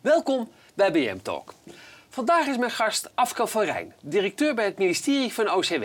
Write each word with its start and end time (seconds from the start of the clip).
Welkom 0.00 0.48
bij 0.74 0.92
BM 0.92 1.16
Talk. 1.22 1.54
Vandaag 2.08 2.46
is 2.46 2.56
mijn 2.56 2.70
gast 2.70 3.10
Afke 3.14 3.46
van 3.46 3.62
Rijn, 3.62 3.94
directeur 4.00 4.54
bij 4.54 4.64
het 4.64 4.78
ministerie 4.78 5.32
van 5.32 5.50
OCW. 5.50 5.84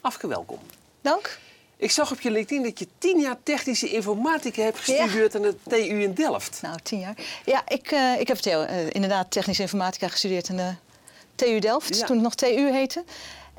Afke, 0.00 0.26
welkom. 0.26 0.58
Dank. 1.00 1.38
Ik 1.76 1.90
zag 1.90 2.12
op 2.12 2.20
je 2.20 2.30
LinkedIn 2.30 2.62
dat 2.62 2.78
je 2.78 2.88
tien 2.98 3.20
jaar 3.20 3.36
technische 3.42 3.88
informatica 3.88 4.62
hebt 4.62 4.78
gestudeerd 4.78 5.34
aan 5.34 5.42
de 5.42 5.56
TU 5.68 6.02
in 6.02 6.14
Delft. 6.14 6.58
Nou, 6.62 6.76
tien 6.82 6.98
jaar. 6.98 7.14
Ja, 7.44 7.62
ik, 7.68 7.92
uh, 7.92 8.20
ik 8.20 8.28
heb 8.28 8.44
uh, 8.46 8.90
inderdaad 8.90 9.30
technische 9.30 9.62
informatica 9.62 10.08
gestudeerd 10.08 10.50
aan 10.50 10.56
de 10.56 10.74
TU 11.34 11.58
Delft, 11.58 11.96
Ja. 11.96 12.06
toen 12.06 12.16
het 12.16 12.24
nog 12.24 12.34
TU 12.34 12.70
heette. 12.72 13.04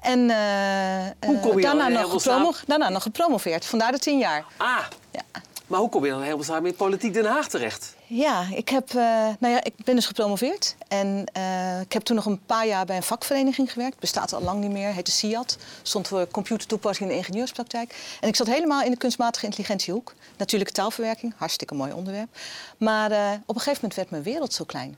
En 0.02 0.30
eh, 0.30 1.30
Hoe 1.30 1.40
kom 1.40 1.56
je 1.56 1.62
daarna, 1.62 1.88
nog 1.88 2.64
daarna 2.66 2.90
nog 2.90 3.04
gepromoveerd, 3.04 3.66
vandaar 3.66 3.92
de 3.92 4.00
tien 4.00 4.18
jaar. 4.18 4.46
Ah, 4.58 4.86
Ja. 5.12 5.22
Maar 5.68 5.80
hoe 5.80 5.90
kom 5.90 6.06
je 6.06 6.12
dan 6.12 6.22
helemaal 6.22 6.44
samen 6.44 6.70
in 6.70 6.76
politiek 6.76 7.14
Den 7.14 7.26
Haag 7.26 7.48
terecht? 7.48 7.96
Ja, 8.06 8.48
ik, 8.54 8.70
heb, 8.70 8.90
eh, 8.90 8.96
nou 9.40 9.54
ja, 9.54 9.64
ik 9.64 9.74
ben 9.84 9.96
dus 9.96 10.06
gepromoveerd. 10.06 10.76
En 10.88 11.26
eh, 11.34 11.82
ik 11.82 11.94
heb 11.94 12.02
toen 12.02 12.16
nog 12.16 12.26
een 12.26 12.46
paar 12.46 12.68
jaar 12.68 12.86
bij 12.86 12.96
een 12.96 13.04
vakvereniging 13.04 13.72
gewerkt. 13.72 14.00
Bestaat 14.00 14.34
al 14.34 14.42
lang 14.42 14.60
niet 14.60 14.72
meer, 14.72 14.94
heette 14.94 15.12
SIAT. 15.12 15.58
Stond 15.82 16.08
voor 16.08 16.28
computertoepassing 16.28 17.10
in 17.10 17.16
de 17.16 17.22
ingenieurspraktijk. 17.22 18.18
En 18.20 18.28
ik 18.28 18.36
zat 18.36 18.48
helemaal 18.48 18.82
in 18.84 18.92
de 18.92 18.98
kunstmatige 18.98 19.46
intelligentiehoek. 19.46 20.14
Natuurlijke 20.38 20.74
taalverwerking, 20.74 21.34
hartstikke 21.38 21.74
mooi 21.74 21.92
onderwerp. 21.92 22.30
Maar 22.78 23.12
eh, 23.12 23.32
op 23.46 23.56
een 23.56 23.62
gegeven 23.62 23.74
moment 23.74 23.96
werd 23.96 24.10
mijn 24.10 24.24
wereld 24.24 24.54
zo 24.54 24.64
klein. 24.64 24.98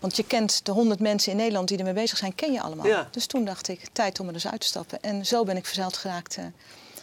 Want 0.00 0.16
je 0.16 0.24
kent 0.24 0.64
de 0.64 0.72
honderd 0.72 1.00
mensen 1.00 1.32
in 1.32 1.38
Nederland 1.38 1.68
die 1.68 1.78
ermee 1.78 1.92
bezig 1.92 2.18
zijn, 2.18 2.34
ken 2.34 2.52
je 2.52 2.60
allemaal. 2.60 2.86
Ja. 2.86 3.08
Dus 3.10 3.26
toen 3.26 3.44
dacht 3.44 3.68
ik, 3.68 3.88
tijd 3.92 4.20
om 4.20 4.28
er 4.28 4.34
eens 4.34 4.46
uit 4.46 4.60
te 4.60 4.66
stappen. 4.66 5.00
En 5.00 5.26
zo 5.26 5.44
ben 5.44 5.56
ik 5.56 5.66
verzeild 5.66 5.96
geraakt 5.96 6.38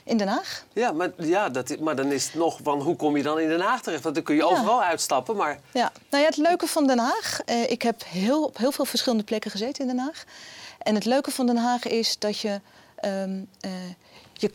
in 0.03 0.17
Den 0.17 0.27
Haag. 0.27 0.65
Ja, 0.73 0.91
maar, 0.91 1.11
ja 1.17 1.49
dat, 1.49 1.79
maar 1.79 1.95
dan 1.95 2.11
is 2.11 2.25
het 2.25 2.33
nog 2.33 2.59
van 2.63 2.81
hoe 2.81 2.95
kom 2.95 3.17
je 3.17 3.23
dan 3.23 3.39
in 3.39 3.49
Den 3.49 3.61
Haag 3.61 3.81
terecht? 3.81 4.03
Want 4.03 4.15
dan 4.15 4.23
kun 4.23 4.35
je 4.35 4.41
Ja. 4.41 4.47
overal 4.47 4.83
uitstappen, 4.83 5.35
maar 5.35 5.59
Ja, 5.73 5.91
nou 6.09 6.23
ja, 6.23 6.29
het 6.29 6.37
leuke 6.37 6.67
van 6.67 6.87
Den 6.87 6.99
Haag. 6.99 7.39
eh, 7.45 7.69
ik 7.69 7.81
heb 7.81 8.03
heel, 8.05 8.43
op 8.43 8.57
heel 8.57 8.71
veel 8.71 8.85
verschillende 8.85 9.23
plekken 9.23 9.51
gezeten 9.51 9.81
in 9.81 9.87
Den 9.95 9.99
Haag. 10.05 10.23
En 10.77 10.95
het 10.95 11.05
leuke 11.05 11.31
van 11.31 11.45
Den 11.45 11.57
Haag 11.57 11.85
is 11.87 12.19
dat 12.19 12.37
je, 12.39 12.61
ehm, 12.95 13.39
eh, 13.59 13.71
je 14.33 14.51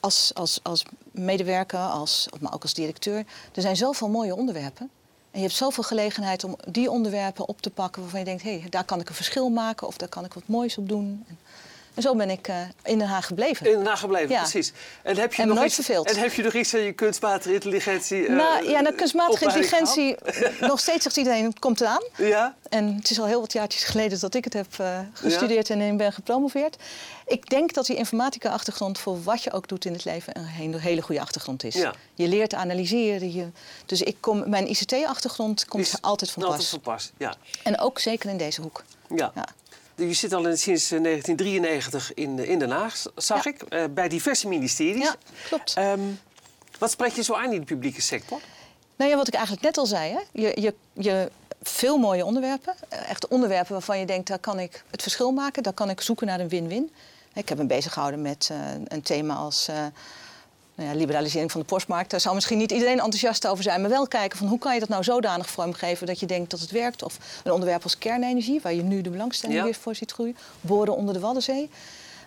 als, 0.00 0.30
als, 0.34 0.60
als 0.62 0.84
medewerker, 1.10 1.78
als, 1.78 2.28
maar 2.40 2.52
ook 2.54 2.62
als 2.62 2.74
directeur, 2.74 3.24
er 3.54 3.62
zijn 3.62 3.76
zoveel 3.76 4.08
mooie 4.08 4.34
onderwerpen. 4.36 4.90
En 5.30 5.38
je 5.40 5.46
hebt 5.46 5.58
zoveel 5.58 5.82
gelegenheid 5.82 6.44
om 6.44 6.56
die 6.70 6.90
onderwerpen 6.90 7.48
op 7.48 7.60
te 7.62 7.70
pakken 7.70 8.02
waarvan 8.02 8.20
je 8.20 8.24
denkt, 8.26 8.42
hé, 8.42 8.58
hey, 8.58 8.68
daar 8.70 8.84
kan 8.84 9.00
ik 9.00 9.08
een 9.08 9.14
verschil 9.14 9.48
maken 9.48 9.86
of 9.86 9.96
daar 9.96 10.08
kan 10.08 10.24
ik 10.24 10.34
wat 10.34 10.42
moois 10.46 10.78
op 10.78 10.88
doen. 10.88 11.24
En, 11.28 11.38
en 11.94 12.02
zo 12.02 12.14
ben 12.16 12.30
ik 12.30 12.48
eh, 12.48 12.56
in 12.84 12.98
Den 12.98 13.08
Haag 13.08 13.26
gebleven. 13.26 13.66
in 13.66 13.72
Den 13.78 13.86
Haag 13.86 14.00
gebleven, 14.00 14.28
Ja. 14.30 14.38
precies. 14.40 14.72
En 15.02 15.16
heb 15.16 15.34
je 15.34 15.42
En 15.42 15.48
nog 15.48 15.56
nooit 15.56 15.66
iets, 15.66 15.74
verveeld. 15.74 16.10
En 16.10 16.16
heb 16.18 16.32
je 16.32 16.42
nog 16.42 16.54
iets 16.54 16.74
aan 16.74 16.80
je 16.80 16.92
kunstmatige 16.92 17.54
intelligentie? 17.54 18.26
eh, 18.26 18.34
nou 18.34 18.68
ja, 18.70 18.80
nou, 18.80 18.94
kunstmatige 18.94 19.44
intelligentie, 19.44 20.16
nog 20.60 20.80
steeds 20.80 21.02
zegt 21.02 21.16
iedereen, 21.16 21.44
het 21.44 21.58
komt 21.58 21.80
eraan. 21.80 22.02
Ja? 22.16 22.54
En 22.68 22.94
het 22.96 23.10
is 23.10 23.20
al 23.20 23.26
heel 23.26 23.40
wat 23.40 23.52
jaartjes 23.52 23.84
geleden 23.84 24.20
dat 24.20 24.34
ik 24.34 24.44
het 24.44 24.52
heb 24.52 24.66
eh, 24.78 24.98
gestudeerd 25.12 25.70
en 25.70 25.80
in 25.80 25.96
ben 25.96 26.12
gepromoveerd. 26.12 26.76
Ik 27.26 27.48
denk 27.50 27.72
dat 27.74 27.86
die 27.86 27.96
informatica-achtergrond 27.96 28.98
voor 28.98 29.22
wat 29.22 29.42
je 29.42 29.52
ook 29.52 29.68
doet 29.68 29.84
in 29.84 29.92
het 29.92 30.04
leven 30.04 30.38
een 30.38 30.74
hele, 30.78 31.02
goede 31.02 31.20
achtergrond 31.20 31.64
is. 31.64 31.74
Ja. 31.74 31.94
Je 32.14 32.28
leert 32.28 32.54
analyseren. 32.54 33.32
Je, 33.32 33.46
dus 33.86 34.02
ik 34.02 34.16
kom, 34.20 34.48
mijn 34.50 34.70
ICT-achtergrond 34.70 35.64
komt 35.66 35.86
Is 35.86 35.92
er 35.92 35.98
altijd 36.00 36.30
van 36.30 36.42
Altijd 36.42 36.60
pas. 36.60 36.70
van 36.70 36.80
pas, 36.80 37.10
ja. 37.16 37.34
En 37.62 37.78
ook 37.80 37.98
zeker 37.98 38.30
in 38.30 38.36
deze 38.36 38.60
hoek. 38.60 38.82
ja. 39.16 39.32
Je 39.96 40.12
zit 40.12 40.32
al 40.32 40.46
in- 40.46 40.58
sinds 40.58 40.90
eh, 40.90 41.00
1993 41.00 42.14
in, 42.14 42.38
eh, 42.38 42.48
in 42.50 42.58
Den 42.58 42.70
Haag, 42.70 43.02
zag 43.16 43.44
Ja. 43.44 43.50
ik, 43.50 43.62
eh, 43.62 43.84
bij 43.90 44.08
diverse 44.08 44.48
ministeries. 44.48 45.02
Ja, 45.04 45.14
klopt. 45.48 45.74
Ehm, 45.76 46.00
wat 46.78 46.90
spreekt 46.90 47.16
je 47.16 47.22
zo 47.22 47.34
aan 47.34 47.52
in 47.52 47.60
de 47.60 47.66
publieke 47.66 48.02
sector? 48.02 48.40
Nou 48.96 49.10
ja, 49.10 49.16
wat 49.16 49.28
ik 49.28 49.34
eigenlijk 49.34 49.64
net 49.64 49.76
al 49.78 49.86
zei. 49.86 50.12
Hè? 50.12 50.20
Je, 50.32 50.60
je, 50.60 50.74
je, 50.92 51.30
veel 51.62 51.96
mooie 51.98 52.24
onderwerpen. 52.24 52.74
Eh, 52.88 53.10
Echt 53.10 53.28
onderwerpen 53.28 53.72
waarvan 53.72 53.98
je 53.98 54.06
denkt, 54.06 54.28
daar 54.28 54.38
kan 54.38 54.58
ik 54.58 54.84
het 54.90 55.02
verschil 55.02 55.30
maken. 55.32 55.62
Daar 55.62 55.72
kan 55.72 55.90
ik 55.90 56.00
zoeken 56.00 56.26
naar 56.26 56.40
een 56.40 56.48
win-win. 56.48 56.90
Ik 57.34 57.48
heb 57.48 57.58
me 57.58 57.64
bezig 57.64 57.92
gehouden 57.92 58.22
met 58.22 58.48
eh, 58.52 58.58
een 58.84 59.02
thema 59.02 59.34
als 59.34 59.68
eh, 59.68 59.76
nou 60.74 60.88
ja, 60.90 60.94
liberalisering 60.96 61.52
van 61.52 61.60
de 61.60 61.66
postmarkt. 61.66 62.10
Daar 62.10 62.20
zou 62.20 62.34
misschien 62.34 62.58
niet 62.58 62.72
iedereen 62.72 62.98
enthousiast 62.98 63.46
over 63.46 63.62
zijn. 63.62 63.80
Maar 63.80 63.90
wel 63.90 64.06
kijken 64.08 64.38
van 64.38 64.46
hoe 64.46 64.58
kan 64.58 64.74
je 64.74 64.80
dat 64.80 64.88
nou 64.88 65.02
zodanig 65.02 65.50
vormgeven 65.50 66.06
dat 66.06 66.20
je 66.20 66.26
denkt 66.26 66.50
dat 66.50 66.60
het 66.60 66.70
werkt. 66.70 67.02
Of 67.02 67.18
een 67.44 67.52
onderwerp 67.52 67.82
als 67.82 67.98
kernenergie, 67.98 68.60
waar 68.60 68.74
je 68.74 68.82
nu 68.82 69.00
de 69.00 69.10
belangstelling 69.10 69.58
Ja. 69.58 69.64
weer 69.64 69.74
voor 69.74 69.94
ziet 69.94 70.12
groeien. 70.12 70.36
Boren 70.60 70.96
onder 70.96 71.14
de 71.14 71.20
Waddenzee. 71.20 71.70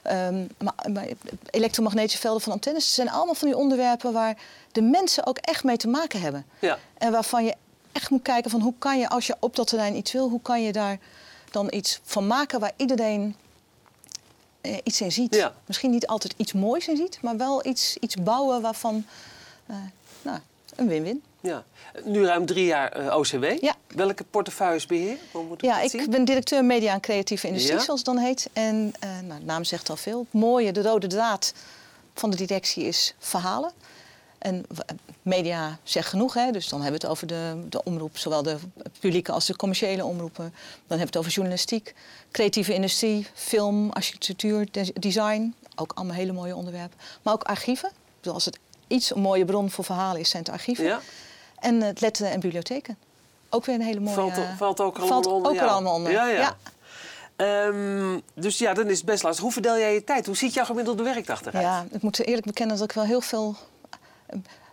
Ehm, 0.03 0.43
maar, 0.63 0.73
maar 0.93 1.05
elektromagnetische 1.49 2.19
velden 2.19 2.41
van 2.41 2.51
antennes. 2.51 2.85
Het 2.85 2.93
zijn 2.93 3.09
allemaal 3.09 3.35
van 3.35 3.47
die 3.47 3.57
onderwerpen 3.57 4.13
waar 4.13 4.37
de 4.71 4.81
mensen 4.81 5.25
ook 5.25 5.37
echt 5.37 5.63
mee 5.63 5.77
te 5.77 5.87
maken 5.87 6.21
hebben. 6.21 6.45
Ja. 6.59 6.77
En 6.97 7.11
waarvan 7.11 7.45
je 7.45 7.55
echt 7.91 8.09
moet 8.09 8.21
kijken 8.21 8.51
van 8.51 8.61
hoe 8.61 8.73
kan 8.79 8.99
je, 8.99 9.09
als 9.09 9.27
je 9.27 9.35
op 9.39 9.55
dat 9.55 9.67
terrein 9.67 9.95
iets 9.95 10.11
wil, 10.11 10.29
hoe 10.29 10.41
kan 10.41 10.63
je 10.63 10.71
daar 10.71 10.97
dan 11.51 11.67
iets 11.73 11.99
van 12.03 12.27
maken 12.27 12.59
waar 12.59 12.71
iedereen 12.75 13.35
eh, 14.65 14.77
iets 14.83 15.01
in 15.01 15.11
ziet. 15.11 15.35
Ja. 15.35 15.53
Misschien 15.65 15.91
niet 15.91 16.07
altijd 16.07 16.33
iets 16.37 16.53
moois 16.53 16.87
in 16.87 16.97
ziet, 16.97 17.17
maar 17.21 17.37
wel 17.37 17.65
iets, 17.65 17.97
iets 17.99 18.15
bouwen 18.15 18.61
waarvan, 18.61 19.05
eh, 19.65 19.75
nou, 20.21 20.39
een 20.75 20.87
win-win. 20.87 21.23
ja. 21.41 21.63
Nu 22.03 22.25
ruim 22.25 22.45
drie 22.45 22.65
jaar 22.65 22.91
eh, 22.91 23.17
OCW. 23.17 23.45
Ja. 23.61 23.75
Welke 23.87 24.23
portefeuilles 24.23 24.85
beheer? 24.85 25.17
Ja, 25.57 25.79
ik 25.81 25.89
zien? 25.89 26.09
ben 26.09 26.25
directeur 26.25 26.65
media 26.65 26.93
en 26.93 26.99
creatieve 26.99 27.47
industrie, 27.47 27.75
Ja. 27.77 27.83
zoals 27.83 27.99
het 27.99 28.09
dan 28.15 28.17
heet. 28.23 28.49
En 28.53 28.93
nou, 29.27 29.39
de 29.39 29.45
naam 29.45 29.63
zegt 29.63 29.89
al 29.89 29.95
veel. 29.95 30.19
Het 30.19 30.41
mooie, 30.41 30.71
de 30.71 30.81
rode 30.81 31.07
draad 31.07 31.53
van 32.13 32.29
de 32.29 32.37
directie 32.37 32.83
is 32.83 33.13
verhalen. 33.19 33.71
En 34.45 34.65
media 35.21 35.77
zegt 35.83 36.09
genoeg, 36.09 36.33
hè? 36.33 36.51
dus 36.51 36.69
dan 36.69 36.81
hebben 36.81 36.99
we 37.01 37.07
het 37.07 37.15
over 37.15 37.27
de, 37.27 37.67
de 37.69 37.83
omroep, 37.83 38.17
zowel 38.17 38.43
de 38.43 38.57
publieke 38.99 39.31
als 39.31 39.45
de 39.45 39.55
commerciële 39.55 40.05
omroepen. 40.05 40.43
Dan 40.43 40.53
hebben 40.87 40.97
we 40.97 41.05
het 41.05 41.17
over 41.17 41.31
journalistiek, 41.31 41.93
creatieve 42.31 42.73
industrie, 42.73 43.27
film, 43.33 43.89
architectuur, 43.91 44.67
de- 44.71 44.93
design. 44.99 45.55
Ook 45.75 45.91
allemaal 45.95 46.15
hele 46.15 46.31
mooie 46.31 46.55
onderwerpen. 46.55 46.97
Maar 47.21 47.33
ook 47.33 47.43
archieven. 47.43 47.89
Bedoel, 48.17 48.33
Als 48.33 48.45
het 48.45 48.59
iets 48.87 49.15
een 49.15 49.21
mooie 49.21 49.45
bron 49.45 49.71
voor 49.71 49.83
verhalen 49.83 50.21
is, 50.21 50.29
zijn 50.29 50.43
het 50.43 50.51
archieven. 50.51 50.85
Ja. 50.85 50.99
En 51.59 51.81
het 51.81 52.01
letteren 52.01 52.31
en 52.31 52.39
bibliotheken. 52.39 52.97
Ook 53.49 53.65
weer 53.65 53.75
een 53.75 53.81
hele 53.81 53.99
mooie... 53.99 54.15
Valt, 54.15 54.33
valt 54.57 54.79
ook 54.81 54.97
allemaal 54.97 55.21
valt 55.21 55.25
onder 55.25 55.51
ook 55.51 55.57
er 55.57 55.67
allemaal 55.67 55.93
onder. 55.93 56.11
Ja, 56.11 56.27
ja. 56.27 56.57
Ehm, 57.35 58.19
dus 58.33 58.57
ja, 58.57 58.73
dan 58.73 58.89
is 58.89 58.97
het 58.97 59.05
best 59.05 59.23
lastig. 59.23 59.43
Hoe 59.43 59.51
verdeel 59.53 59.77
jij 59.77 59.93
je 59.93 60.03
tijd? 60.03 60.25
Hoe 60.25 60.37
ziet 60.37 60.53
jouw 60.53 60.65
gemiddelde 60.65 61.03
werkdag 61.03 61.41
eruit? 61.41 61.65
Ja, 61.65 61.85
ik 61.91 62.01
moet 62.01 62.25
eerlijk 62.25 62.45
bekennen 62.45 62.77
dat 62.77 62.89
ik 62.89 62.95
wel 62.95 63.03
heel 63.03 63.21
veel 63.21 63.55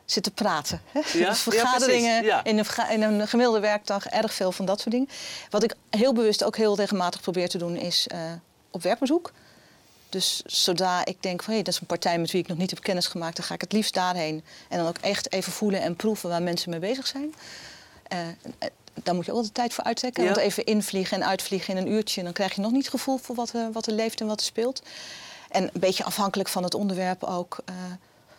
zit 0.04 0.22
te 0.22 0.30
praten. 0.30 0.80
Ja? 1.12 1.28
Dus 1.28 1.40
vergaderingen, 1.40 2.24
Ja, 2.24 2.44
in, 2.44 2.58
een 2.58 2.90
in 2.90 3.02
een 3.02 3.28
gemiddelde 3.28 3.60
werkdag, 3.60 4.06
erg 4.06 4.34
veel 4.34 4.52
van 4.52 4.64
dat 4.66 4.80
soort 4.80 4.90
dingen. 4.90 5.08
Wat 5.50 5.62
ik 5.62 5.74
heel 5.90 6.12
bewust 6.12 6.44
ook 6.44 6.56
heel 6.56 6.76
regelmatig 6.76 7.20
probeer 7.20 7.48
te 7.48 7.58
doen, 7.58 7.76
is 7.76 8.06
eh, 8.08 8.18
op 8.70 8.82
werkbezoek. 8.82 9.32
Dus 10.08 10.42
zodra 10.46 11.04
ik 11.04 11.22
denk 11.22 11.42
van 11.42 11.54
hé, 11.54 11.62
dat 11.62 11.74
is 11.74 11.80
een 11.80 11.86
partij 11.86 12.18
met 12.18 12.30
wie 12.30 12.40
ik 12.40 12.48
nog 12.48 12.58
niet 12.58 12.70
heb 12.70 12.80
kennis 12.82 13.06
gemaakt, 13.06 13.36
dan 13.36 13.44
ga 13.44 13.54
ik 13.54 13.60
het 13.60 13.72
liefst 13.72 13.94
daarheen. 13.94 14.44
En 14.68 14.78
dan 14.78 14.86
ook 14.86 14.98
echt 15.00 15.32
even 15.32 15.52
voelen 15.52 15.80
en 15.80 15.96
proeven 15.96 16.28
waar 16.28 16.42
mensen 16.42 16.70
mee 16.70 16.78
bezig 16.78 17.06
zijn. 17.06 17.34
Eh, 18.08 18.18
daar 19.02 19.14
moet 19.14 19.26
je 19.26 19.32
ook 19.32 19.42
de 19.44 19.52
tijd 19.52 19.74
voor 19.74 19.84
uittrekken. 19.84 20.22
Ja. 20.24 20.28
Want 20.30 20.40
even 20.42 20.64
invliegen 20.64 21.20
en 21.22 21.28
uitvliegen 21.28 21.76
in 21.76 21.86
een 21.86 21.92
uurtje, 21.92 22.22
dan 22.22 22.32
krijg 22.32 22.54
je 22.54 22.60
nog 22.60 22.70
niet 22.72 22.82
het 22.82 22.90
gevoel 22.90 23.18
voor 23.18 23.34
wat, 23.34 23.52
er- 23.52 23.72
wat 23.72 23.86
er 23.86 23.92
leeft 23.92 24.20
en 24.20 24.26
wat 24.26 24.40
er 24.40 24.46
speelt. 24.46 24.82
En 25.50 25.62
een 25.62 25.70
beetje 25.80 26.04
afhankelijk 26.04 26.48
van 26.48 26.62
het 26.62 26.74
onderwerp 26.74 27.24
ook. 27.24 27.56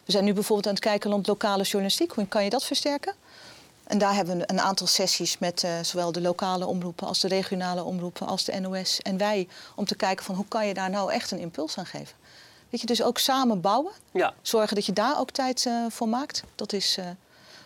We 0.05 0.11
zijn 0.11 0.23
nu 0.23 0.33
bijvoorbeeld 0.33 0.67
aan 0.67 0.73
het 0.73 0.83
kijken 0.83 1.11
rond 1.11 1.27
lokale 1.27 1.63
journalistiek. 1.63 2.11
Hoe 2.11 2.27
kan 2.27 2.43
je 2.43 2.49
dat 2.49 2.63
versterken? 2.63 3.13
En 3.83 3.97
daar 3.97 4.15
hebben 4.15 4.37
we 4.37 4.43
een 4.47 4.61
aantal 4.61 4.87
sessies 4.87 5.37
met 5.37 5.63
eh, 5.63 5.71
zowel 5.81 6.11
de 6.11 6.21
lokale 6.21 6.65
omroepen 6.65 7.07
als 7.07 7.19
de 7.19 7.27
regionale 7.27 7.83
omroepen 7.83 8.27
als 8.27 8.43
de 8.43 8.59
NOS 8.59 9.01
en 9.01 9.17
wij. 9.17 9.47
Om 9.75 9.85
te 9.85 9.95
kijken 9.95 10.25
van 10.25 10.35
hoe 10.35 10.47
kan 10.47 10.67
je 10.67 10.73
daar 10.73 10.89
nou 10.89 11.11
echt 11.11 11.31
een 11.31 11.39
impuls 11.39 11.77
aan 11.77 11.85
geven. 11.85 12.15
Weet 12.69 12.81
je, 12.81 12.87
dus 12.87 13.03
ook 13.03 13.17
samen 13.17 13.61
bouwen. 13.61 13.91
Ja. 14.11 14.33
Zorgen 14.41 14.75
dat 14.75 14.85
je 14.85 14.93
daar 14.93 15.19
ook 15.19 15.31
tijd 15.31 15.65
eh, 15.65 15.85
voor 15.89 16.09
maakt. 16.09 16.43
Dat 16.55 16.73
is 16.73 16.97
eh, 16.97 17.05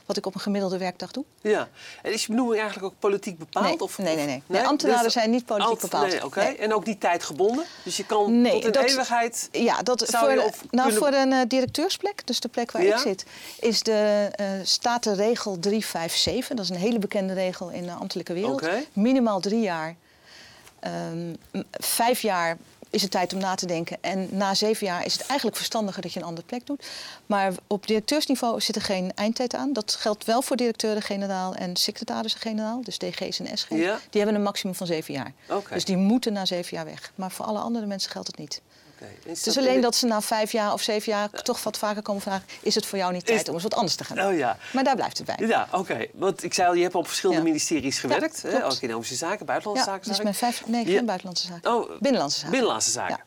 wat 0.08 0.18
ik 0.18 0.26
op 0.26 0.36
een 0.36 0.42
gemiddelde 0.42 0.78
werkdag 0.78 1.12
doe. 1.12 1.24
ja. 1.42 1.68
En 2.02 2.14
is 2.14 2.22
je 2.22 2.28
benoeming 2.28 2.60
eigenlijk 2.62 2.94
ook 2.94 3.00
politiek 3.00 3.38
bepaald? 3.38 3.66
Nee, 3.66 3.80
of, 3.80 3.98
nee, 3.98 4.16
nee, 4.16 4.26
nee. 4.26 4.44
Nee, 4.46 4.62
ambtenaren 4.68 5.04
Dus- 5.04 5.14
zijn 5.14 5.30
niet 5.30 5.46
politiek 5.46 5.80
bepaald. 5.80 6.36
Nee. 6.36 6.56
En 6.58 6.74
ook 6.74 6.86
niet 6.86 7.00
tijdgebonden? 7.00 7.66
Dus 7.84 7.98
je 7.98 8.06
kan 8.06 8.48
tot 8.62 8.74
dat- 8.74 8.84
eeuwigheid... 8.90 9.50
Ja, 9.52 9.82
dat 9.84 10.04
voor, 10.06 10.28
nou, 10.28 10.56
kunnen- 10.72 10.94
voor 10.94 11.08
een 11.14 11.32
eh, 11.34 11.40
directeursplek, 11.48 12.28
dus 12.28 12.40
de 12.40 12.48
plek 12.48 12.72
waar 12.72 12.84
Ja? 12.84 12.94
ik 12.96 13.02
zit, 13.02 13.26
is 13.60 13.84
de, 13.84 14.30
eh, 14.36 14.46
staat 14.64 15.04
de 15.04 15.14
regel 15.14 15.60
357. 15.60 16.56
Dat 16.56 16.66
is 16.66 16.70
een 16.70 16.76
hele 16.76 17.00
bekende 17.00 17.34
regel 17.34 17.70
in 17.70 17.84
de 17.86 17.92
ambtelijke 17.92 18.34
wereld. 18.34 18.68
Minimaal 18.94 19.40
drie 19.40 19.62
jaar. 19.62 19.96
Ehm, 20.80 21.34
vijf 21.72 22.22
jaar 22.22 22.58
is 22.90 23.02
het 23.02 23.12
tijd 23.12 23.34
om 23.34 23.40
na 23.40 23.56
te 23.56 23.66
denken. 23.66 23.98
En 24.02 24.28
na 24.32 24.54
zeven 24.54 24.88
jaar 24.88 25.06
is 25.06 25.14
het 25.14 25.26
eigenlijk 25.26 25.58
verstandiger 25.58 26.02
dat 26.02 26.14
je 26.14 26.20
een 26.20 26.26
andere 26.26 26.48
plek 26.48 26.66
doet. 26.66 26.88
Maar 27.26 27.54
op 27.68 27.88
directeursniveau 27.88 28.62
zit 28.62 28.76
er 28.76 28.82
geen 28.82 29.12
eindtijd 29.16 29.56
aan. 29.56 29.74
Dat 29.74 29.96
geldt 30.00 30.26
wel 30.26 30.42
voor 30.42 30.56
directeuren-generaal 30.56 31.56
en 31.56 31.76
secretarissen-generaal, 31.76 32.82
dus 32.84 32.98
DG's 32.98 33.40
en 33.40 33.58
SG's. 33.58 33.76
Ja. 33.76 34.00
Die 34.10 34.22
hebben 34.22 34.36
een 34.36 34.44
maximum 34.44 34.76
van 34.76 34.88
zeven 34.88 35.14
jaar. 35.14 35.34
Dus 35.70 35.86
die 35.86 35.98
moeten 35.98 36.34
na 36.34 36.46
zeven 36.46 36.78
jaar 36.78 36.86
weg. 36.86 37.12
Maar 37.16 37.32
voor 37.32 37.46
alle 37.46 37.60
andere 37.60 37.86
mensen 37.86 38.12
geldt 38.12 38.28
het 38.28 38.38
niet. 38.38 38.62
Oké. 39.02 39.06
Is 39.32 39.38
Het 39.38 39.48
is 39.48 39.58
in 39.58 39.62
alleen 39.68 39.82
dat 39.82 39.96
ze 39.96 40.06
na 40.06 40.22
vijf 40.22 40.52
jaar 40.52 40.74
of 40.74 40.82
zeven 40.82 41.12
jaar 41.12 41.30
toch 41.30 41.64
wat 41.64 41.78
vaker 41.78 42.02
komen 42.02 42.22
vragen... 42.22 42.46
is 42.62 42.76
het 42.76 42.86
voor 42.86 42.98
jou 42.98 43.14
niet 43.14 43.22
Is- 43.30 43.36
tijd 43.36 43.48
om 43.48 43.54
eens 43.54 43.64
wat 43.64 43.76
anders 43.76 43.96
te 43.96 44.04
gaan 44.04 44.18
doen? 44.18 44.26
Oh 44.28 44.38
ja. 44.38 44.58
Maar 44.74 44.84
daar 44.84 44.96
blijft 44.96 45.18
het 45.18 45.28
bij. 45.38 45.48
Ja, 45.48 45.68
oké. 45.72 46.06
Want 46.14 46.44
ik 46.44 46.54
zei 46.54 46.68
al, 46.68 46.74
je 46.74 46.82
hebt 46.82 46.96
op 46.96 47.08
verschillende 47.08 47.42
Ja. 47.42 47.48
ministeries 47.48 48.00
gewerkt. 48.00 48.42
hè? 48.42 48.50
klopt. 48.50 48.66
Ook 48.66 48.72
economische 48.72 49.16
zaken, 49.16 49.46
buitenlandse 49.46 49.86
Ja, 49.86 49.92
zaken. 49.96 50.14
zag 50.14 50.24
mijn 50.24 50.36
vijf... 50.36 50.68
Nee, 50.68 50.86
Ja. 50.86 50.96
geen 50.98 51.06
buitenlandse 51.06 51.48
zaken. 51.48 51.74
Oh, 51.76 51.90
Binnenlandse 52.00 52.36
zaken. 52.38 52.52
Binnenlandse 52.52 52.92
zaken. 52.92 53.20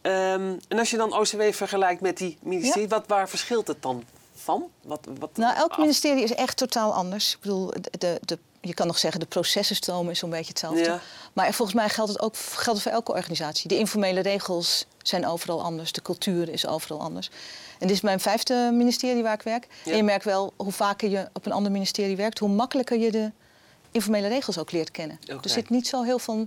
Ehm, 0.00 0.54
en 0.68 0.78
als 0.78 0.90
je 0.90 0.96
dan 0.96 1.12
OCW 1.18 1.42
vergelijkt 1.52 2.00
met 2.00 2.16
die 2.16 2.38
ministerie, 2.42 2.88
wat, 2.88 3.04
waar 3.06 3.28
verschilt 3.28 3.66
het 3.68 3.82
dan 3.82 4.04
van? 4.34 4.64
Wat, 4.82 5.06
wat, 5.18 5.36
Nou, 5.36 5.56
elk 5.56 5.78
ministerie 5.78 6.22
is 6.22 6.34
echt 6.34 6.56
totaal 6.56 6.94
anders. 6.94 7.32
Ik 7.32 7.40
bedoel, 7.40 7.72
de, 7.98 8.18
de- 8.24 8.38
je 8.64 8.74
kan 8.74 8.86
nog 8.86 8.98
zeggen 8.98 9.20
de 9.20 9.26
processenstroom 9.26 10.10
is 10.10 10.18
zo'n 10.18 10.30
beetje 10.30 10.48
hetzelfde. 10.48 10.82
Ja. 10.82 11.00
Maar 11.32 11.52
volgens 11.52 11.76
mij 11.76 11.88
geldt 11.88 12.12
het 12.12 12.20
ook 12.20 12.36
geldt 12.36 12.78
het 12.78 12.82
voor 12.82 12.92
elke 12.92 13.12
organisatie. 13.12 13.68
De 13.68 13.78
informele 13.78 14.20
regels 14.20 14.86
zijn 15.02 15.26
overal 15.26 15.62
anders. 15.62 15.92
De 15.92 16.02
cultuur 16.02 16.48
is 16.48 16.66
overal 16.66 17.00
anders. 17.00 17.30
En 17.78 17.86
dit 17.86 17.96
is 17.96 18.02
mijn 18.02 18.20
vijfde 18.20 18.70
ministerie 18.72 19.22
waar 19.22 19.34
ik 19.34 19.42
werk. 19.42 19.66
Ja. 19.84 19.90
En 19.90 19.96
je 19.96 20.02
merkt 20.02 20.24
wel, 20.24 20.52
hoe 20.56 20.72
vaker 20.72 21.10
je 21.10 21.28
op 21.32 21.46
een 21.46 21.52
ander 21.52 21.72
ministerie 21.72 22.16
werkt... 22.16 22.38
hoe 22.38 22.48
makkelijker 22.48 22.98
je 22.98 23.10
de 23.10 23.30
informele 23.90 24.28
regels 24.28 24.58
ook 24.58 24.72
leert 24.72 24.90
kennen. 24.90 25.18
Er 25.26 25.38
zit 25.50 25.70
niet 25.70 25.86
zo 25.86 26.02
heel 26.02 26.18
veel... 26.18 26.46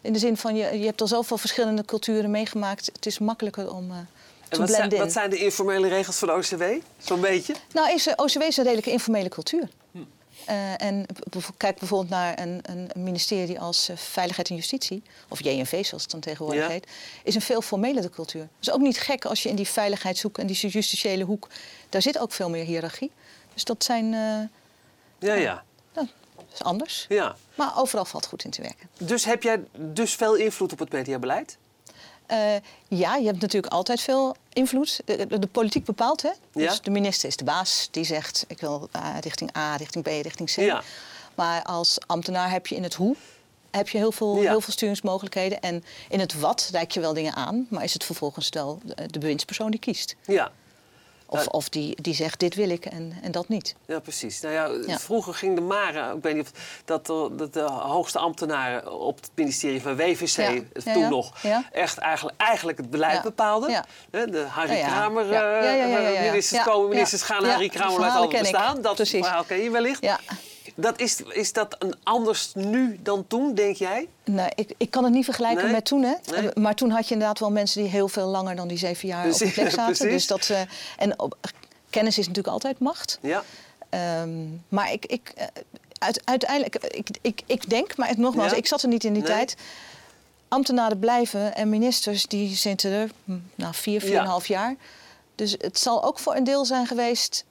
In 0.00 0.12
de 0.12 0.18
zin 0.18 0.36
van, 0.36 0.56
je, 0.56 0.78
je 0.78 0.86
hebt 0.86 1.00
al 1.00 1.06
zoveel 1.06 1.38
verschillende 1.38 1.84
culturen 1.84 2.30
meegemaakt. 2.30 2.90
Het 2.92 3.06
is 3.06 3.18
makkelijker 3.18 3.72
om 3.72 3.90
eh 3.90 3.96
En 3.96 4.06
te 4.48 4.58
wat, 4.58 4.68
zijn, 4.68 4.78
blenden 4.78 4.98
wat 4.98 5.12
zijn 5.12 5.30
de 5.30 5.38
informele 5.38 5.88
regels 5.88 6.16
van 6.16 6.28
de 6.28 6.34
OCW? 6.34 6.62
Zo'n 6.98 7.20
beetje? 7.20 7.54
Nou, 7.72 7.92
is, 7.92 8.06
eh, 8.06 8.12
OCW 8.16 8.42
is 8.42 8.56
een 8.56 8.64
redelijke 8.64 8.90
informele 8.90 9.28
cultuur. 9.28 9.68
Eh, 10.46 10.82
en 10.82 11.06
kijk 11.56 11.78
bijvoorbeeld 11.78 12.10
naar 12.10 12.38
een, 12.40 12.60
een 12.62 12.90
ministerie 12.94 13.60
als 13.60 13.88
eh, 13.88 13.96
Veiligheid 13.96 14.48
en 14.48 14.54
Justitie, 14.54 15.02
of 15.28 15.42
JNV 15.44 15.84
zoals 15.84 16.02
het 16.02 16.10
dan 16.10 16.20
tegenwoordig 16.20 16.62
Ja. 16.62 16.68
heet, 16.70 16.86
is 17.22 17.34
een 17.34 17.40
veel 17.40 17.62
formelere 17.62 18.10
cultuur. 18.10 18.40
Het 18.40 18.50
is 18.60 18.70
ook 18.70 18.80
niet 18.80 18.98
gek 19.00 19.24
als 19.24 19.42
je 19.42 19.48
in 19.48 19.56
die 19.56 19.66
veiligheidshoek 19.68 20.38
en 20.38 20.46
die 20.46 20.68
justitiële 20.68 21.24
hoek, 21.24 21.48
daar 21.88 22.02
zit 22.02 22.18
ook 22.18 22.32
veel 22.32 22.50
meer 22.50 22.64
hiërarchie. 22.64 23.10
Dus 23.54 23.64
dat 23.64 23.84
zijn, 23.84 24.04
eh, 24.14 25.28
Ja, 25.28 25.34
ja. 25.34 25.64
nou, 25.94 26.08
dat 26.36 26.44
is 26.54 26.62
anders. 26.62 27.06
ja. 27.08 27.36
Maar 27.54 27.72
overal 27.78 28.04
valt 28.04 28.26
goed 28.26 28.44
in 28.44 28.50
te 28.50 28.62
werken. 28.62 28.88
Dus 28.98 29.24
heb 29.24 29.42
jij 29.42 29.64
dus 29.72 30.14
veel 30.14 30.34
invloed 30.34 30.72
op 30.72 30.78
het 30.78 30.92
mediabeleid? 30.92 31.56
Eh, 32.26 32.38
ja, 32.88 33.16
je 33.16 33.26
hebt 33.26 33.40
natuurlijk 33.40 33.72
altijd 33.72 34.00
veel 34.00 34.36
invloed. 34.52 35.00
De, 35.04 35.26
de- 35.26 35.38
de 35.38 35.46
politiek 35.46 35.84
bepaalt, 35.84 36.22
hè? 36.22 36.30
Ja. 36.52 36.68
Dus 36.68 36.80
de 36.80 36.90
minister 36.90 37.28
is 37.28 37.36
de 37.36 37.44
baas. 37.44 37.88
Die 37.90 38.04
zegt, 38.04 38.44
ik 38.48 38.60
wil 38.60 38.88
eh, 38.92 39.14
richting 39.20 39.56
A, 39.56 39.76
richting 39.76 40.04
B, 40.04 40.06
richting 40.06 40.52
C. 40.54 40.56
Ja. 40.56 40.82
Maar 41.34 41.62
als 41.62 41.98
ambtenaar 42.06 42.50
heb 42.50 42.66
je 42.66 42.74
in 42.74 42.82
het 42.82 42.94
hoe 42.94 43.16
heb 43.70 43.88
je 43.88 43.98
heel 43.98 44.12
veel, 44.12 44.36
Ja. 44.42 44.50
heel 44.50 44.60
veel 44.60 44.72
sturingsmogelijkheden. 44.72 45.60
En 45.60 45.84
in 46.08 46.20
het 46.20 46.40
wat 46.40 46.68
reik 46.72 46.90
je 46.90 47.00
wel 47.00 47.12
dingen 47.14 47.34
aan. 47.34 47.66
Maar 47.70 47.84
is 47.84 47.92
het 47.92 48.04
vervolgens 48.04 48.48
wel 48.48 48.80
de, 48.84 49.06
de 49.10 49.18
bewindspersoon 49.18 49.70
die 49.70 49.80
kiest. 49.80 50.16
Ja. 50.26 50.50
Of, 51.28 51.46
of 51.46 51.68
die, 51.68 52.02
die 52.02 52.14
zegt, 52.14 52.40
dit 52.40 52.54
wil 52.54 52.70
ik 52.70 52.84
en, 52.86 53.12
en 53.22 53.32
dat 53.32 53.48
niet. 53.48 53.74
Ja, 53.86 53.98
precies. 53.98 54.40
Nou 54.40 54.54
ja, 54.54 54.70
Ja. 54.86 54.98
Vroeger 54.98 55.34
ging 55.34 55.54
de 55.54 55.60
Mare, 55.60 56.16
ik 56.16 56.22
weet 56.22 56.34
niet 56.34 56.42
of 56.54 56.80
dat 56.84 57.06
de, 57.06 57.30
dat 57.36 57.52
de 57.52 57.60
hoogste 57.60 58.18
ambtenaren 58.18 58.92
op 59.00 59.16
het 59.20 59.30
ministerie 59.34 59.82
van 59.82 59.96
WVC, 59.96 60.36
Ja. 60.36 60.50
Ja, 60.50 60.92
toen 60.92 61.02
ja. 61.02 61.08
nog, 61.08 61.32
echt 61.72 61.98
eigenlijk, 61.98 62.40
eigenlijk 62.40 62.78
het 62.78 62.90
beleid 62.90 63.22
bepaalden. 63.22 63.84
De 64.10 64.46
Harry. 64.48 64.80
Kramer, 64.80 65.32
eh, 65.32 66.20
ministers 66.22 66.62
komen, 66.62 66.88
ministers 66.88 67.22
gaan, 67.22 67.44
Harry 67.44 67.68
Kramer 67.68 68.00
laat 68.00 68.32
ik. 68.32 68.38
bestaan. 68.38 68.82
Dat 68.82 68.94
Precies. 68.94 69.24
verhaal 69.24 69.44
ken 69.44 69.62
je 69.62 69.70
wellicht. 69.70 70.06
Dat 70.78 71.00
is, 71.00 71.20
is 71.22 71.52
dat 71.52 71.76
een 71.78 71.94
anders 72.02 72.52
nu 72.54 72.98
dan 73.02 73.24
toen, 73.26 73.54
denk 73.54 73.76
jij? 73.76 74.08
Nee, 74.24 74.48
ik, 74.54 74.74
ik 74.76 74.90
kan 74.90 75.04
het 75.04 75.12
niet 75.12 75.24
vergelijken 75.24 75.64
Nee? 75.64 75.72
met 75.72 75.84
toen. 75.84 76.02
Hè? 76.02 76.14
Nee. 76.40 76.50
Maar 76.54 76.74
toen 76.74 76.90
had 76.90 77.06
je 77.08 77.12
inderdaad 77.12 77.38
wel 77.38 77.50
mensen 77.50 77.82
die 77.82 77.90
heel 77.90 78.08
veel 78.08 78.26
langer 78.26 78.56
dan 78.56 78.68
die 78.68 78.78
zeven 78.78 79.08
jaar 79.08 79.26
op 79.26 79.32
de 79.38 79.50
plek 79.50 79.70
zaten. 79.70 79.84
precies. 79.96 80.08
Dus 80.10 80.26
dat, 80.26 80.48
eh, 80.50 80.60
en 80.98 81.20
op, 81.20 81.36
kennis 81.90 82.18
is 82.18 82.26
natuurlijk 82.26 82.54
altijd 82.54 82.78
macht. 82.78 83.18
Ja. 83.22 83.42
Ehm, 83.88 84.44
maar 84.68 84.92
ik, 84.92 85.06
ik, 85.06 85.32
eh, 85.36 85.46
uit- 85.98 86.20
uiteindelijk, 86.24 86.74
ik, 86.76 87.08
ik, 87.20 87.40
ik 87.46 87.70
denk, 87.70 87.96
maar 87.96 88.12
nogmaals, 88.16 88.50
Ja? 88.50 88.56
ik 88.56 88.66
zat 88.66 88.82
er 88.82 88.88
niet 88.88 89.04
in 89.04 89.12
die 89.12 89.22
Nee. 89.22 89.30
tijd. 89.32 89.56
Ambtenaren 90.48 90.98
blijven 90.98 91.54
en 91.54 91.68
ministers 91.68 92.26
die 92.26 92.54
zitten 92.56 92.90
er 92.90 93.10
hm, 93.24 93.36
nou, 93.54 93.74
vier, 93.74 94.00
vier 94.00 94.10
Ja. 94.10 94.16
en 94.18 94.22
een 94.24 94.30
half 94.30 94.46
jaar. 94.46 94.74
Dus 95.34 95.54
het 95.58 95.78
zal 95.78 96.04
ook 96.04 96.18
voor 96.18 96.34
een 96.36 96.44
deel 96.44 96.64
zijn 96.64 96.86
geweest 96.86 97.44
eh, 97.44 97.45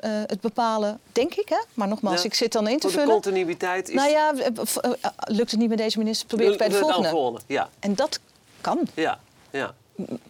het 0.00 0.40
bepalen, 0.40 1.00
denk 1.12 1.34
ik. 1.34 1.48
Hè? 1.48 1.58
Maar 1.74 1.88
nogmaals, 1.88 2.20
Ja. 2.20 2.24
ik 2.26 2.34
zit 2.34 2.52
dan 2.52 2.68
in 2.68 2.74
te 2.78 2.80
Voor 2.80 2.90
de 2.90 2.96
vullen. 2.96 3.12
continuïteit 3.14 3.88
is 3.88 3.94
Nou 3.94 4.10
ja, 4.10 4.32
eh, 4.34 4.46
eh, 4.46 5.10
lukt 5.24 5.50
het 5.50 5.60
niet 5.60 5.68
met 5.68 5.78
deze 5.78 5.98
minister, 5.98 6.26
probeer 6.26 6.48
het 6.48 6.58
bij 6.58 6.68
de 6.68 6.74
volgende. 6.74 7.08
volgende. 7.08 7.40
Ja, 7.46 7.68
En 7.80 7.94
dat 7.94 8.18
kan. 8.60 8.80
ja, 8.94 9.18
ja. 9.50 9.74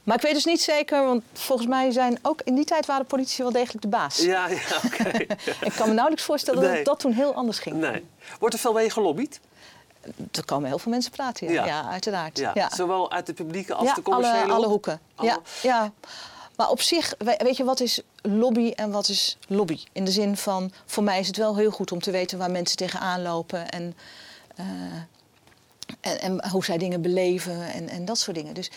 Maar 0.02 0.16
ik 0.16 0.22
weet 0.22 0.34
dus 0.34 0.44
niet 0.44 0.62
zeker, 0.62 1.04
want 1.04 1.22
volgens 1.32 1.68
mij 1.68 1.90
zijn 1.90 2.18
ook 2.22 2.40
in 2.44 2.54
die 2.54 2.64
tijd 2.64 2.86
waren 2.86 3.06
politici 3.06 3.42
wel 3.42 3.52
degelijk 3.52 3.82
de 3.82 3.88
baas. 3.88 4.16
Ja, 4.18 4.48
ja, 4.48 4.58
oké. 4.84 5.08
Ik 5.68 5.72
kan 5.76 5.88
me 5.88 5.92
nauwelijks 5.94 6.22
voorstellen 6.24 6.62
Nee. 6.62 6.74
dat 6.76 6.84
dat 6.84 6.98
toen 7.00 7.12
heel 7.12 7.34
anders 7.34 7.58
ging. 7.58 7.76
nee. 7.76 8.04
Wordt 8.38 8.54
er 8.54 8.60
veel 8.60 8.72
bij 8.72 8.84
je 8.84 8.90
gelobbyd? 8.90 9.40
Er 10.32 10.44
komen 10.44 10.68
heel 10.68 10.78
veel 10.78 10.92
mensen 10.92 11.10
praten, 11.12 11.46
ja, 11.46 11.52
Ja. 11.52 11.66
ja. 11.66 11.90
uiteraard. 11.90 12.38
Ja. 12.38 12.50
Ja. 12.54 12.70
Zowel 12.74 13.10
uit 13.12 13.26
de 13.26 13.32
publieke 13.32 13.74
als 13.74 13.94
de 13.94 14.02
commerciële 14.02 14.42
alle, 14.42 14.52
alle 14.52 14.66
hoek? 14.66 14.70
hoeken. 14.70 15.00
Alle- 15.14 15.28
Ja, 15.28 15.38
ja. 15.62 15.92
Maar 16.56 16.68
op 16.70 16.80
zich, 16.80 17.14
we- 17.18 17.40
weet 17.42 17.56
je, 17.56 17.64
wat 17.64 17.80
is 17.80 18.00
lobby 18.28 18.70
en 18.70 18.90
wat 18.90 19.08
is 19.08 19.38
lobby? 19.48 19.80
In 19.92 20.04
de 20.04 20.10
zin 20.10 20.36
van, 20.36 20.72
voor 20.86 21.02
mij 21.02 21.20
is 21.20 21.26
het 21.26 21.36
wel 21.36 21.56
heel 21.56 21.70
goed 21.70 21.92
om 21.92 22.00
te 22.00 22.10
weten 22.10 22.38
waar 22.38 22.50
mensen 22.50 22.76
tegenaan 22.76 23.22
lopen 23.22 23.70
en, 23.70 23.96
eh, 24.56 24.64
en, 26.00 26.20
en 26.20 26.48
hoe 26.48 26.64
zij 26.64 26.78
dingen 26.78 27.02
beleven 27.02 27.72
en, 27.72 27.88
en 27.88 28.04
dat 28.04 28.18
soort 28.18 28.36
dingen. 28.36 28.54
Dus 28.54 28.70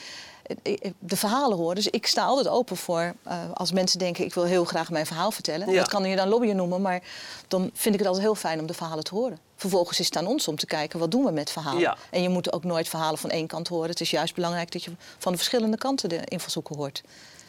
eh, 0.64 0.74
eh, 0.82 0.92
de 1.00 1.16
verhalen 1.16 1.58
horen. 1.58 1.76
Dus 1.76 1.88
ik 1.88 2.08
sta 2.08 2.26
altijd 2.26 2.48
open 2.48 2.78
voor 2.78 3.16
als 3.54 3.72
mensen 3.72 4.00
denken 4.00 4.26
ik 4.26 4.34
wil 4.34 4.44
heel 4.44 4.66
graag 4.66 4.90
mijn 4.90 5.06
verhaal 5.06 5.32
vertellen. 5.32 5.72
Ja. 5.72 5.80
Dat 5.80 5.90
kan 5.90 6.04
je 6.04 6.16
dan 6.16 6.28
lobbyen 6.28 6.56
noemen, 6.56 6.82
maar 6.82 7.02
dan 7.48 7.70
vind 7.74 7.94
ik 7.94 8.00
het 8.00 8.08
altijd 8.08 8.26
heel 8.26 8.36
fijn 8.36 8.60
om 8.60 8.66
de 8.66 8.74
verhalen 8.74 9.04
te 9.04 9.16
horen. 9.16 9.40
Vervolgens 9.56 10.00
is 10.00 10.06
het 10.06 10.18
aan 10.18 10.28
ons 10.28 10.48
om 10.48 10.56
te 10.56 10.66
kijken 10.66 11.00
wat 11.00 11.12
doen 11.12 11.24
we 11.24 11.32
met 11.32 11.52
verhalen. 11.52 11.80
Ja. 11.80 11.98
En 12.10 12.22
je 12.22 12.30
moet 12.30 12.54
ook 12.54 12.64
nooit 12.64 12.90
verhalen 12.90 13.20
van 13.20 13.30
één 13.30 13.48
kant 13.48 13.68
horen. 13.68 13.90
Het 13.90 14.02
is 14.02 14.10
juist 14.10 14.36
belangrijk 14.36 14.72
dat 14.72 14.84
je 14.84 14.92
van 15.18 15.32
de 15.32 15.38
verschillende 15.38 15.78
kanten 15.78 16.10
de 16.10 16.22
invalshoeken 16.24 16.76
hoort. 16.76 17.04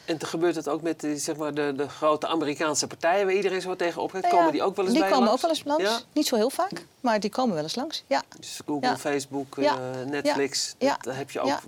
En 0.09 0.19
dan 0.19 0.29
gebeurt 0.29 0.55
het 0.55 0.69
ook 0.69 0.83
met 0.83 1.01
de, 1.01 1.17
zeg 1.19 1.37
maar, 1.37 1.55
de, 1.55 1.73
de 1.77 1.89
grote 1.89 2.27
Amerikaanse 2.27 2.87
partijen 2.87 3.27
waar 3.27 3.35
iedereen 3.35 3.61
zo 3.61 3.77
tegen 3.77 4.03
opkijkt. 4.03 4.27
Nou 4.27 4.37
ja, 4.37 4.41
Komen 4.45 4.59
die 4.59 4.67
ook 4.69 4.77
wel 4.77 4.85
eens 4.85 4.95
die 4.95 5.03
bij 5.03 5.09
je 5.11 5.15
komen 5.15 5.29
langs? 5.31 5.45
ook 5.45 5.51
wel 5.51 5.59
eens 5.77 5.79
langs. 5.87 5.99
Ja? 6.03 6.07
Niet 6.13 6.27
zo 6.27 6.37
heel 6.37 6.51
vaak, 6.51 6.85
maar 7.01 7.21
die 7.21 7.31
komen 7.31 7.55
wel 7.55 7.63
eens 7.63 7.75
langs. 7.75 8.05
Ja, 8.07 8.23
Dus 8.41 8.61
Google, 8.67 8.89
Ja. 8.89 8.97
Facebook, 8.99 9.59
eh, 9.59 9.73
Netflix, 10.07 10.75
dat, 10.79 10.97
daar 11.01 11.17
heb 11.17 11.31
je 11.31 11.41
ook... 11.41 11.59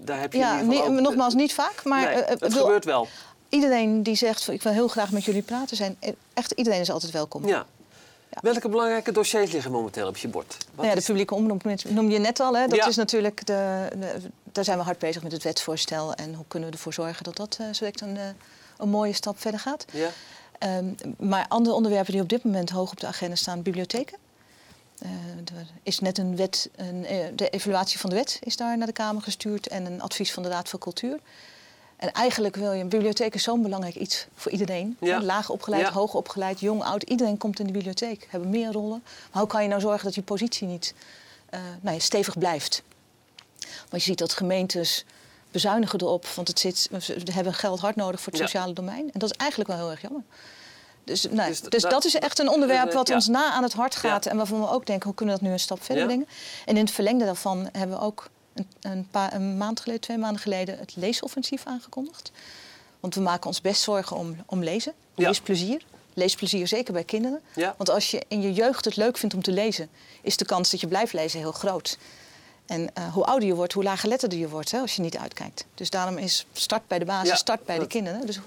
Daar 0.00 0.20
heb 0.20 0.32
je 0.32 0.38
ja 0.38 0.58
in 0.58 0.64
ieder 0.64 0.76
geval 0.78 0.94
ook- 0.96 1.00
nogmaals 1.00 1.34
niet 1.34 1.54
vaak, 1.54 1.84
maar 1.84 2.04
nee, 2.04 2.14
eh, 2.14 2.32
eh, 2.32 2.40
het 2.40 2.54
gebeurt 2.54 2.84
wel. 2.84 3.08
iedereen 3.48 4.02
die 4.02 4.14
zegt 4.14 4.48
ik 4.48 4.62
wil 4.62 4.72
heel 4.72 4.88
graag 4.88 5.10
met 5.12 5.24
jullie 5.24 5.42
praten, 5.42 5.76
zijn 5.76 5.96
echt 6.34 6.52
iedereen 6.52 6.80
is 6.80 6.90
altijd 6.90 7.12
welkom. 7.12 7.46
Ja. 7.46 7.66
Welke 8.40 8.68
belangrijke 8.68 9.12
dossiers 9.12 9.52
liggen 9.52 9.70
momenteel 9.72 10.06
op 10.08 10.16
je 10.16 10.28
bord? 10.28 10.46
Wat 10.58 10.76
Nou 10.76 10.88
ja, 10.88 10.94
de 10.94 11.02
publieke 11.06 11.34
omroep 11.34 11.62
noemde 11.88 12.12
je 12.12 12.18
net 12.18 12.40
al. 12.40 12.56
Hè? 12.56 12.66
Dat 12.66 12.86
is 12.86 12.96
natuurlijk 12.96 13.46
de, 13.46 13.88
de- 13.98 14.30
daar 14.52 14.64
zijn 14.64 14.78
we 14.78 14.84
hard 14.84 14.98
bezig 14.98 15.22
met 15.22 15.32
het 15.32 15.42
wetsvoorstel. 15.42 16.14
En 16.14 16.34
hoe 16.34 16.44
kunnen 16.48 16.68
we 16.68 16.74
ervoor 16.74 16.92
zorgen 16.92 17.24
dat 17.24 17.36
dat 17.36 17.58
uh, 17.60 17.66
zo 17.66 17.78
direct 17.78 18.00
een, 18.00 18.16
eh, 18.16 18.28
een 18.78 18.88
mooie 18.88 19.12
stap 19.12 19.40
verder 19.40 19.60
gaat. 19.60 19.84
Ja? 19.92 20.08
Ehm, 20.58 20.94
maar 21.18 21.46
andere 21.48 21.76
onderwerpen 21.76 22.12
die 22.12 22.22
op 22.22 22.28
dit 22.28 22.44
moment 22.44 22.70
hoog 22.70 22.90
op 22.90 23.00
de 23.00 23.06
agenda 23.06 23.36
staan, 23.36 23.62
bibliotheken. 23.62 24.18
Eh, 24.98 25.10
er 25.58 25.66
is 25.82 25.98
net 25.98 26.18
een 26.18 26.36
wet, 26.36 26.70
een, 26.76 27.04
eh, 27.06 27.26
de 27.34 27.48
evaluatie 27.48 27.98
van 27.98 28.10
de 28.10 28.16
wet 28.16 28.38
is 28.42 28.56
daar 28.56 28.78
naar 28.78 28.86
de 28.86 28.92
Kamer 28.92 29.22
gestuurd 29.22 29.68
en 29.68 29.86
een 29.86 30.02
advies 30.02 30.32
van 30.32 30.42
de 30.42 30.48
Raad 30.48 30.68
voor 30.68 30.78
Cultuur. 30.78 31.18
En 31.96 32.12
eigenlijk 32.12 32.56
wil 32.56 32.72
je, 32.72 32.82
een 32.82 32.88
bibliotheek 32.88 33.34
is 33.34 33.42
zo'n 33.42 33.62
belangrijk 33.62 33.94
iets 33.94 34.26
voor 34.34 34.52
iedereen. 34.52 34.96
Ja. 35.00 35.22
Laag 35.22 35.50
opgeleid, 35.50 35.86
Ja. 35.86 35.92
hoog 35.92 36.14
opgeleid, 36.14 36.60
jong, 36.60 36.82
oud. 36.82 37.02
Iedereen 37.02 37.38
komt 37.38 37.60
in 37.60 37.66
de 37.66 37.72
bibliotheek, 37.72 38.26
hebben 38.30 38.50
meer 38.50 38.72
rollen. 38.72 39.02
Maar 39.32 39.42
hoe 39.42 39.50
kan 39.50 39.62
je 39.62 39.68
nou 39.68 39.80
zorgen 39.80 40.04
dat 40.04 40.14
je 40.14 40.22
positie 40.22 40.66
niet 40.66 40.94
eh, 41.50 41.60
nou 41.80 41.94
ja, 41.94 42.02
stevig 42.02 42.38
blijft? 42.38 42.82
Want 43.90 44.02
je 44.02 44.08
ziet 44.08 44.18
dat 44.18 44.32
gemeentes 44.32 45.04
bezuinigen 45.50 46.00
erop, 46.00 46.26
want 46.26 46.48
het 46.48 46.60
zit, 46.60 46.88
ze 47.02 47.16
hebben 47.32 47.54
geld 47.54 47.80
hard 47.80 47.96
nodig 47.96 48.20
voor 48.20 48.32
het 48.32 48.40
Ja. 48.40 48.46
sociale 48.46 48.72
domein. 48.72 49.10
En 49.12 49.18
dat 49.20 49.30
is 49.30 49.36
eigenlijk 49.36 49.70
wel 49.70 49.78
heel 49.78 49.90
erg 49.90 50.00
jammer. 50.00 50.22
Dus, 51.04 51.22
nou, 51.30 51.48
Dus 51.48 51.60
dus, 51.60 51.82
da- 51.82 51.88
dat 51.88 52.04
is 52.04 52.14
echt 52.14 52.38
een 52.38 52.48
onderwerp 52.50 52.88
eh, 52.88 52.94
wat 52.94 53.08
ja. 53.08 53.14
ons 53.14 53.26
na 53.26 53.52
aan 53.52 53.62
het 53.62 53.72
hart 53.72 53.96
gaat. 53.96 54.24
Ja. 54.24 54.30
En 54.30 54.36
waarvan 54.36 54.60
we 54.60 54.70
ook 54.70 54.86
denken, 54.86 55.06
hoe 55.06 55.14
kunnen 55.14 55.34
we 55.34 55.40
dat 55.40 55.48
nu 55.50 55.54
een 55.56 55.62
stap 55.62 55.82
verder 55.84 56.04
brengen? 56.06 56.26
En 56.66 56.76
in 56.76 56.84
het 56.84 56.90
verlengde 56.94 57.24
daarvan 57.24 57.68
hebben 57.72 57.98
we 57.98 58.02
ook 58.04 58.28
een, 58.54 58.66
een, 58.80 59.08
paar, 59.10 59.34
een 59.34 59.56
maand 59.56 59.80
geleden, 59.80 60.00
twee 60.02 60.18
maanden 60.18 60.42
geleden, 60.42 60.78
het 60.78 60.96
leesoffensief 60.96 61.64
aangekondigd. 61.66 62.30
Want 63.00 63.14
we 63.14 63.20
maken 63.20 63.46
ons 63.46 63.60
best 63.60 63.82
zorgen 63.82 64.16
om, 64.16 64.36
om 64.46 64.62
lezen. 64.64 64.92
Leesplezier. 65.14 65.82
Leesplezier, 66.14 66.68
zeker 66.68 66.92
bij 66.92 67.04
kinderen. 67.04 67.40
Ja. 67.54 67.74
Want 67.76 67.90
als 67.90 68.10
je 68.10 68.22
in 68.28 68.40
je 68.42 68.52
jeugd 68.52 68.84
het 68.84 68.96
leuk 68.96 69.18
vindt 69.18 69.34
om 69.34 69.42
te 69.42 69.52
lezen, 69.52 69.88
is 70.22 70.36
de 70.36 70.44
kans 70.44 70.70
dat 70.70 70.80
je 70.80 70.86
blijft 70.88 71.12
lezen 71.12 71.38
heel 71.40 71.52
groot. 71.52 71.98
En 72.68 72.94
eh, 72.94 73.12
hoe 73.12 73.24
ouder 73.24 73.48
je 73.48 73.54
wordt, 73.54 73.72
hoe 73.72 73.82
laaggeletterder 73.82 74.38
je 74.38 74.48
wordt 74.48 74.70
hè, 74.70 74.78
als 74.78 74.96
je 74.96 75.02
niet 75.02 75.18
uitkijkt. 75.18 75.64
Dus 75.74 75.90
daarom 75.90 76.18
is 76.18 76.46
start 76.52 76.86
bij 76.86 76.98
de 76.98 77.04
basis, 77.04 77.28
Ja, 77.28 77.36
start 77.36 77.64
bij 77.64 77.78
de 77.78 77.86
kinderen. 77.86 78.26
Dus, 78.26 78.40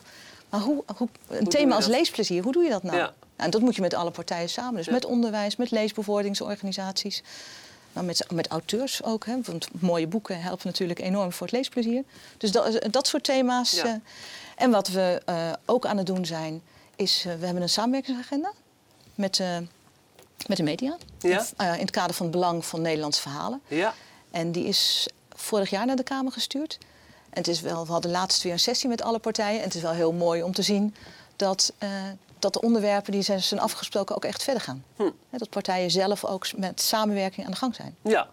maar 0.50 0.60
hoe, 0.60 0.84
hoe, 0.98 1.08
een 1.28 1.48
thema 1.48 1.76
als 1.76 1.86
leesplezier, 1.88 2.44
hoe 2.44 2.52
doe 2.52 2.64
je 2.64 2.70
dat 2.70 2.84
nou? 2.84 2.98
Ja. 2.98 3.04
Nou, 3.04 3.14
en 3.36 3.50
dat 3.50 3.62
moet 3.62 3.76
je 3.76 3.82
met 3.82 3.94
alle 3.94 4.12
partijen 4.12 4.50
samen. 4.50 4.76
Dus 4.76 4.86
Ja. 4.86 4.92
met 4.92 5.06
onderwijs, 5.06 5.56
met 5.56 5.72
leesbevorderingsorganisaties. 5.72 7.24
nou, 7.94 8.06
met, 8.06 8.26
met 8.32 8.48
auteurs 8.48 9.04
ook. 9.04 9.26
Hè, 9.26 9.42
want 9.42 9.68
mooie 9.82 10.08
boeken 10.08 10.42
helpen 10.42 10.68
natuurlijk 10.68 11.00
enorm 11.00 11.32
voor 11.32 11.48
het 11.48 11.56
leesplezier. 11.56 12.04
Dus 12.38 12.52
dat, 12.52 12.88
dat 12.92 13.08
soort 13.08 13.24
thema's. 13.24 13.78
Eh, 13.78 13.94
en 14.56 14.72
wat 14.72 14.88
we 14.88 15.22
eh, 15.26 15.52
ook 15.66 15.86
aan 15.86 15.98
het 15.98 16.06
doen 16.06 16.26
zijn, 16.26 16.62
is 16.96 17.24
we 17.24 17.46
hebben 17.46 17.62
een 17.62 17.70
samenwerkingsagenda 17.70 18.52
met, 19.16 19.42
met 20.48 20.58
de 20.58 20.64
media. 20.64 20.98
Ja. 21.20 21.46
In 21.58 21.80
het 21.80 21.92
kader 21.92 22.16
van 22.16 22.26
het 22.26 22.36
belang 22.36 22.66
van 22.66 22.82
Nederlandse 22.82 23.22
verhalen. 23.22 23.62
Ja, 23.68 23.94
En 24.32 24.52
die 24.52 24.66
is 24.66 25.08
vorig 25.36 25.70
jaar 25.70 25.86
naar 25.86 25.96
de 25.96 26.04
Kamer 26.04 26.32
gestuurd. 26.32 26.78
En 27.30 27.38
het 27.38 27.48
is 27.48 27.62
wel, 27.62 27.86
we 27.86 27.92
hadden 27.92 28.12
laatst 28.12 28.44
weer 28.44 28.52
een 28.54 28.60
sessie 28.60 28.90
met 28.90 29.02
alle 29.02 29.20
partijen. 29.20 29.58
En 29.60 29.66
het 29.66 29.76
is 29.76 29.82
wel 29.82 29.92
heel 29.92 30.12
mooi 30.14 30.44
om 30.44 30.54
te 30.54 30.62
zien 30.62 30.96
dat, 31.36 31.74
eh, 31.78 31.90
dat 32.40 32.54
de 32.54 32.62
onderwerpen 32.62 33.12
die 33.12 33.22
zijn, 33.22 33.42
zijn 33.42 33.60
afgesproken 33.60 34.16
ook 34.16 34.26
echt 34.26 34.44
verder 34.44 34.62
gaan. 34.64 34.84
Hm. 34.96 35.10
Dat 35.30 35.50
partijen 35.50 35.92
zelf 35.92 36.26
ook 36.26 36.58
met 36.58 36.82
samenwerking 36.82 37.46
aan 37.46 37.52
de 37.52 37.58
gang 37.58 37.76
zijn. 37.76 37.96
ja. 38.02 38.28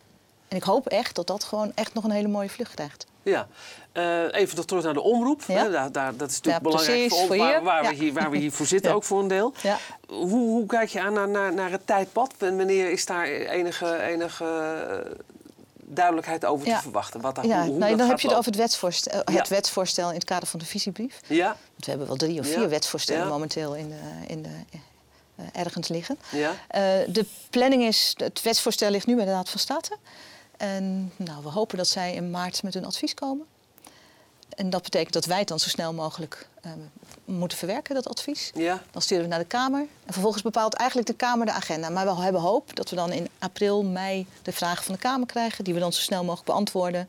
En 0.48 0.56
ik 0.56 0.62
hoop 0.62 0.86
echt 0.86 1.14
dat 1.14 1.26
dat 1.26 1.44
gewoon 1.44 1.72
echt 1.74 1.94
nog 1.94 2.04
een 2.04 2.10
hele 2.10 2.28
mooie 2.28 2.48
vlucht 2.50 2.74
krijgt. 2.74 3.06
Ja, 3.22 3.48
Eh, 3.92 4.22
even 4.34 4.56
nog 4.56 4.64
terug 4.64 4.84
naar 4.84 4.92
de 4.94 5.00
omroep. 5.00 5.42
Ja. 5.46 5.54
Hè, 5.54 5.70
Daar, 5.70 5.92
daar, 5.92 6.16
dat 6.16 6.30
is 6.30 6.36
natuurlijk 6.36 6.64
Ja, 6.64 6.70
belangrijk 6.70 6.98
precies, 6.98 7.12
voor 7.12 7.18
ons, 7.20 7.28
voor 7.28 7.36
waar, 7.38 7.62
waar 7.62 7.82
we 7.88 7.94
hier, 7.94 8.12
waar 8.12 8.30
we 8.30 8.36
hier 8.36 8.52
voor 8.52 8.66
zitten, 8.66 8.94
ook 8.94 9.04
voor 9.04 9.20
een 9.20 9.28
deel. 9.28 9.52
Ja. 9.62 9.78
Hoe, 10.08 10.28
hoe 10.28 10.66
kijk 10.66 10.88
je 10.88 11.00
aan 11.00 11.12
naar, 11.12 11.28
naar, 11.28 11.54
naar 11.54 11.70
het 11.70 11.86
tijdpad? 11.86 12.32
En 12.38 12.56
wanneer 12.56 12.90
is 12.90 13.06
daar 13.06 13.24
enige, 13.26 14.02
enige 14.02 14.44
duidelijkheid 15.98 16.44
over 16.44 16.66
te 16.66 16.78
verwachten? 16.82 17.20
Wat 17.20 17.34
daar, 17.34 17.46
Ja, 17.46 17.60
hoe, 17.60 17.68
hoe 17.68 17.78
nou, 17.78 17.90
dat 17.90 17.98
dan 17.98 18.08
heb 18.08 18.20
je 18.20 18.28
het 18.28 18.36
over 18.36 18.50
het 18.50 18.60
wetsvoorstel, 18.60 19.22
het 19.24 19.48
wetsvoorstel 19.48 20.08
in 20.08 20.14
het 20.14 20.24
kader 20.24 20.48
van 20.48 20.58
de 20.58 20.64
visiebrief. 20.64 21.20
Ja, 21.26 21.46
Want 21.46 21.84
we 21.84 21.90
hebben 21.90 22.06
wel 22.06 22.16
drie 22.16 22.40
of 22.40 22.46
vier 22.46 22.68
wetsvoorstellen 22.68 23.28
momenteel 23.28 23.74
in 23.74 23.88
de, 23.88 24.26
in 24.26 24.42
de, 24.42 24.48
eh, 25.36 25.44
ergens 25.52 25.88
liggen. 25.88 26.18
ja, 26.30 26.52
Eh, 26.68 26.80
de 27.08 27.26
planning 27.50 27.82
is, 27.82 28.14
het 28.16 28.42
wetsvoorstel 28.42 28.90
ligt 28.90 29.06
nu 29.06 29.14
bij 29.16 29.24
de 29.24 29.30
Raad 29.30 29.48
van 29.48 29.60
State. 29.60 29.96
En 30.56 31.12
nou, 31.16 31.42
we 31.42 31.48
hopen 31.48 31.76
dat 31.76 31.88
zij 31.88 32.14
in 32.14 32.30
maart 32.30 32.62
met 32.62 32.74
hun 32.74 32.84
advies 32.84 33.14
komen. 33.14 33.46
En 34.56 34.70
dat 34.70 34.82
betekent 34.82 35.12
dat 35.12 35.24
wij 35.24 35.38
het 35.38 35.48
dan 35.48 35.58
zo 35.58 35.68
snel 35.68 35.92
mogelijk 35.92 36.48
eh, 36.62 36.72
moeten 37.28 37.58
verwerken, 37.58 37.94
dat 37.94 38.08
advies. 38.08 38.50
ja, 38.54 38.82
Dan 38.90 39.02
sturen 39.02 39.22
we 39.24 39.30
naar 39.30 39.38
de 39.38 39.44
Kamer. 39.44 39.80
En 39.80 40.12
vervolgens 40.12 40.42
bepaalt 40.42 40.74
eigenlijk 40.74 41.08
de 41.08 41.14
Kamer 41.14 41.46
de 41.46 41.52
agenda. 41.52 41.88
Maar 41.88 42.06
we 42.16 42.22
hebben 42.22 42.40
hoop 42.40 42.76
dat 42.76 42.90
we 42.90 42.96
dan 42.96 43.12
in 43.12 43.28
april, 43.38 43.82
mei 43.84 44.26
de 44.42 44.52
vragen 44.52 44.84
van 44.84 44.94
de 44.94 45.00
Kamer 45.00 45.26
krijgen. 45.26 45.64
Die 45.64 45.74
we 45.74 45.80
dan 45.80 45.92
zo 45.92 46.00
snel 46.00 46.20
mogelijk 46.24 46.46
beantwoorden. 46.46 47.08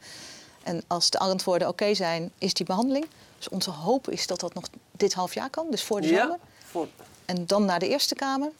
En 0.63 0.83
als 0.87 1.09
de 1.09 1.19
antwoorden 1.19 1.67
oké 1.67 1.93
zijn, 1.93 2.31
is 2.37 2.53
die 2.53 2.65
behandeling. 2.65 3.07
Dus 3.37 3.49
onze 3.49 3.69
hoop 3.69 4.09
is 4.09 4.27
dat 4.27 4.39
dat 4.39 4.53
nog 4.53 4.63
dit 4.91 5.13
half 5.13 5.33
jaar 5.33 5.49
kan, 5.49 5.65
dus 5.69 5.83
voor 5.83 6.01
de 6.01 6.07
zomer. 6.07 6.27
ja. 6.27 6.37
Voor, 6.65 6.87
En 7.25 7.45
dan 7.45 7.65
naar 7.65 7.79
de 7.79 7.87
Eerste 7.87 8.15
Kamer. 8.15 8.51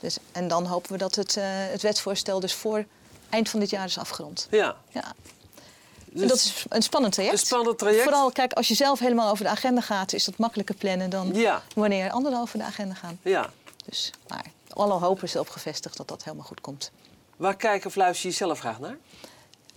Dus, 0.00 0.16
en 0.32 0.48
dan 0.48 0.66
hopen 0.66 0.92
we 0.92 0.98
dat 0.98 1.14
het, 1.14 1.36
eh, 1.36 1.44
het 1.46 1.82
wetsvoorstel 1.82 2.40
dus 2.40 2.54
voor 2.54 2.84
eind 3.28 3.48
van 3.48 3.60
dit 3.60 3.70
jaar 3.70 3.84
is 3.84 3.98
afgerond. 3.98 4.46
ja. 4.50 4.76
Ja. 4.88 5.14
Dus 6.18 6.28
dat 6.28 6.38
is 6.38 6.64
een 6.68 6.82
spannend 6.82 7.12
traject. 7.14 7.34
een 7.40 7.46
spannend 7.46 7.78
traject. 7.78 8.02
Vooral, 8.02 8.30
kijk, 8.32 8.52
als 8.52 8.68
je 8.68 8.74
zelf 8.74 8.98
helemaal 8.98 9.30
over 9.30 9.44
de 9.44 9.50
agenda 9.50 9.80
gaat, 9.80 10.12
is 10.12 10.24
dat 10.24 10.36
makkelijker 10.38 10.74
plannen 10.74 11.10
dan 11.10 11.30
Ja, 11.34 11.62
wanneer 11.74 12.10
anderen 12.10 12.40
over 12.40 12.58
de 12.58 12.64
agenda 12.64 12.94
gaan. 12.94 13.18
ja. 13.22 13.50
Dus, 13.86 14.10
maar 14.28 14.44
alle 14.68 14.92
hoop 14.92 15.22
is 15.22 15.34
erop 15.34 15.48
gevestigd 15.48 15.96
dat 15.96 16.08
dat 16.08 16.24
helemaal 16.24 16.46
goed 16.46 16.60
komt. 16.60 16.90
Waar 17.36 17.56
kijk 17.56 17.84
of 17.84 17.94
luister 17.96 18.30
je 18.30 18.34
zelf 18.36 18.58
graag 18.58 18.78
naar? 18.78 18.96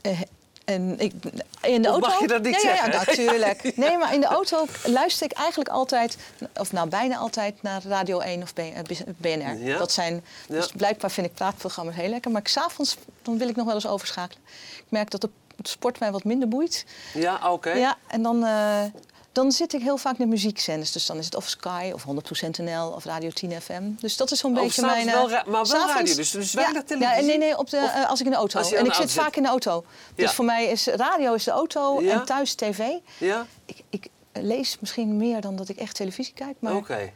Eh, 0.01 0.19
en 0.65 0.99
ik, 0.99 1.13
in 1.61 1.81
de 1.81 1.87
Of 1.87 1.93
auto. 1.93 2.07
mag 2.09 2.19
je 2.19 2.27
dat 2.27 2.41
niet 2.43 2.53
ja, 2.53 2.59
zeggen? 2.61 2.91
Ja, 2.91 2.97
natuurlijk. 3.05 3.75
Nee, 3.77 3.97
maar 3.97 4.13
in 4.13 4.19
de 4.21 4.27
auto 4.27 4.65
luister 4.85 5.25
ik 5.25 5.31
eigenlijk 5.31 5.69
altijd, 5.69 6.17
of 6.55 6.71
nou 6.71 6.89
bijna 6.89 7.17
altijd, 7.17 7.61
naar 7.61 7.83
Radio 7.83 8.19
1 8.19 8.41
of 8.41 8.53
B- 8.53 8.59
eh, 8.59 8.73
BNR. 9.17 9.57
Ja. 9.63 9.77
Dat 9.77 9.91
zijn, 9.91 10.23
dus 10.47 10.65
Ja. 10.65 10.71
blijkbaar 10.77 11.11
vind 11.11 11.27
ik 11.27 11.33
praatprogramma's 11.33 11.95
heel 11.95 12.09
lekker. 12.09 12.31
Maar 12.31 12.41
ik- 12.41 12.47
's 12.47 12.57
avonds 12.57 12.97
dan 13.21 13.37
wil 13.37 13.47
ik 13.49 13.55
nog 13.55 13.65
wel 13.65 13.75
eens 13.75 13.87
overschakelen. 13.87 14.43
Ik 14.77 14.83
merk 14.89 15.09
dat 15.11 15.21
de 15.21 15.29
sport 15.67 15.99
mij 15.99 16.11
wat 16.11 16.23
minder 16.23 16.47
boeit. 16.47 16.85
Ja, 17.13 17.51
oké. 17.51 17.71
Ja, 17.71 17.97
en 18.07 18.21
dan, 18.21 18.45
eh, 18.45 18.83
dan 19.31 19.51
zit 19.51 19.73
ik 19.73 19.81
heel 19.81 19.97
vaak 19.97 20.17
naar 20.17 20.27
muziekzenders. 20.27 20.91
Dus 20.91 21.05
dan 21.05 21.17
is 21.17 21.25
het 21.25 21.35
of 21.35 21.47
Sky 21.47 21.91
of 21.93 22.03
100% 22.03 22.57
NL 22.57 22.87
of 22.95 23.05
Radio 23.05 23.29
10 23.29 23.61
FM. 23.61 23.83
Dus 23.99 24.17
dat 24.17 24.31
is 24.31 24.39
zo'n 24.39 24.57
Oh, 24.57 24.63
beetje 24.63 24.81
mijn... 24.85 25.05
wel 25.05 25.23
eh, 25.31 25.31
maar 25.31 25.43
wel 25.51 25.65
s'avonds- 25.65 25.93
radio, 25.93 26.15
dus- 26.15 26.31
dus 26.31 26.53
weinig 26.53 26.75
ja, 26.75 26.83
televisie? 26.87 27.15
Ja, 27.21 27.25
nee, 27.25 27.37
nee, 27.37 27.57
op 27.57 27.69
de, 27.69 27.77
Of- 27.77 27.93
eh, 27.93 28.09
als 28.09 28.19
ik 28.19 28.25
in 28.25 28.31
de 28.31 28.37
auto. 28.37 28.59
En 28.59 28.85
ik 28.85 28.93
zit 28.93 29.11
vaak 29.11 29.35
in 29.35 29.43
de 29.43 29.49
auto. 29.49 29.85
Dus 30.15 30.25
Ja. 30.25 30.31
voor 30.31 30.45
mij 30.45 30.65
is 30.65 30.85
radio 30.87 31.33
is 31.33 31.43
de 31.43 31.51
auto 31.51 32.01
Ja. 32.01 32.11
en 32.19 32.25
thuis 32.25 32.53
tv. 32.53 32.79
Ja? 33.17 33.45
Ik, 33.65 33.81
ik 33.89 34.07
lees 34.33 34.77
misschien 34.79 35.17
meer 35.17 35.41
dan 35.41 35.55
dat 35.55 35.69
ik 35.69 35.77
echt 35.77 35.95
televisie 35.95 36.33
kijk. 36.33 36.55
Maar 36.59 36.75
Oké. 36.75 37.11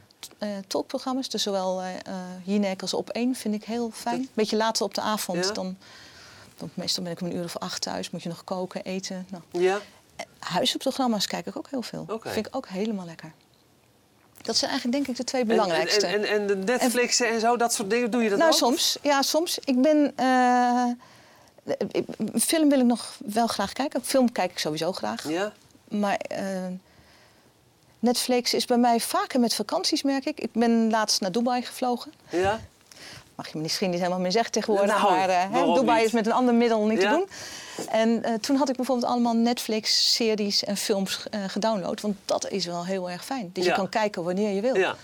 talkprogramma's, 0.68 1.30
dus 1.30 1.44
zowel 1.44 1.82
eh, 1.82 1.88
Jinek 2.44 2.82
als 2.82 2.94
Op 2.94 3.10
1, 3.10 3.36
vind 3.36 3.56
ik 3.56 3.64
heel 3.64 3.90
fijn. 3.94 4.30
Beetje 4.34 4.56
later 4.58 4.86
op 4.86 4.94
de 4.94 5.02
avond, 5.02 5.56
dan, 5.56 5.78
dan 6.58 6.70
meestal 6.74 7.04
ben 7.04 7.12
ik 7.12 7.22
om 7.22 7.28
een 7.28 7.36
uur 7.36 7.44
of 7.44 7.58
acht 7.58 7.82
thuis. 7.82 8.10
Moet 8.10 8.24
je 8.24 8.30
nog 8.30 8.44
koken, 8.44 8.84
eten. 8.84 9.28
Nou, 9.30 9.44
Ja? 9.52 9.80
Kijk 11.28 11.46
ik 11.46 11.58
ook 11.58 11.68
heel 11.70 11.82
veel. 11.82 12.06
Oké. 12.10 12.30
Vind 12.30 12.48
ik 12.48 12.56
ook 12.56 12.68
helemaal 12.68 13.06
lekker. 13.06 13.32
Dat 14.42 14.58
zijn 14.58 14.72
eigenlijk 14.72 15.06
denk 15.06 15.18
ik 15.18 15.26
de 15.26 15.32
twee 15.32 15.46
belangrijkste. 15.46 16.06
En, 16.08 16.24
en, 16.24 16.30
en 16.30 16.48
de 16.48 16.56
Netflix 16.56 17.20
en, 17.20 17.40
zo, 17.40 17.58
dat 17.58 17.74
soort 17.74 17.90
dingen, 17.90 18.12
doe 18.12 18.24
je 18.24 18.30
dat 18.30 18.38
nou, 18.38 18.52
ook? 18.52 18.58
soms. 18.58 18.98
Ja, 19.02 19.22
soms. 19.22 19.60
Ik 19.60 19.82
ben... 19.82 20.14
eh, 20.16 20.86
film 22.40 22.70
wil 22.70 22.80
ik 22.80 22.86
nog 22.86 23.18
wel 23.26 23.48
graag 23.48 23.74
kijken. 23.74 24.04
Film 24.04 24.32
kijk 24.32 24.52
ik 24.52 24.60
sowieso 24.60 24.92
graag. 24.92 25.30
Ja? 25.30 25.54
Maar 25.88 26.18
eh, 26.18 26.66
Netflix 28.00 28.54
is 28.54 28.66
bij 28.66 28.78
mij 28.78 29.00
vaker 29.00 29.40
met 29.40 29.54
vakanties, 29.56 30.04
merk 30.04 30.26
ik. 30.26 30.40
Ik 30.40 30.52
ben 30.54 30.90
laatst 30.90 31.22
naar 31.22 31.32
Dubai 31.32 31.62
gevlogen. 31.62 32.14
Ja? 32.30 32.62
Mag 33.36 33.52
je 33.52 33.58
misschien 33.58 33.90
niet 33.90 34.00
helemaal 34.00 34.20
meer 34.20 34.32
zeggen 34.32 34.52
tegenwoordig. 34.52 35.02
Nou, 35.02 35.12
maar 35.12 35.30
eh, 35.30 35.44
hè, 35.52 35.74
Dubai 35.74 35.98
niet? 35.98 36.06
is 36.08 36.12
met 36.12 36.26
een 36.26 36.32
ander 36.32 36.54
middel 36.54 36.86
niet 36.86 37.02
Ja? 37.02 37.10
te 37.12 37.16
doen. 37.16 37.28
En 37.90 38.24
eh, 38.24 38.34
toen 38.34 38.56
had 38.56 38.70
ik 38.70 38.76
bijvoorbeeld 38.76 39.08
allemaal 39.12 39.34
Netflix-series 39.34 40.64
en 40.64 40.78
films 40.78 41.24
eh, 41.32 41.40
gedownload. 41.48 42.02
Want 42.02 42.16
dat 42.26 42.50
is 42.50 42.66
wel 42.66 42.86
heel 42.86 43.10
erg 43.10 43.26
fijn. 43.26 43.50
Ja. 43.54 43.64
je 43.64 43.72
kan 43.72 43.90
kijken 43.90 44.24
wanneer 44.24 44.50
je 44.56 44.62
wil. 44.62 44.76
Ja. 44.76 44.96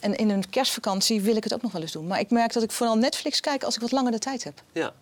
En 0.00 0.16
in 0.16 0.30
een 0.30 0.50
kerstvakantie 0.50 1.20
wil 1.20 1.36
ik 1.36 1.44
het 1.44 1.54
ook 1.54 1.62
nog 1.62 1.72
wel 1.72 1.82
eens 1.82 1.92
doen. 1.92 2.06
Maar 2.06 2.20
ik 2.20 2.30
merk 2.30 2.52
dat 2.52 2.62
ik 2.62 2.70
vooral 2.72 2.96
Netflix 2.96 3.40
kijk 3.40 3.62
als 3.64 3.74
ik 3.74 3.80
wat 3.80 3.92
langer 3.92 4.12
de 4.12 4.18
tijd 4.18 4.44
heb. 4.44 4.62
ja. 4.72 4.92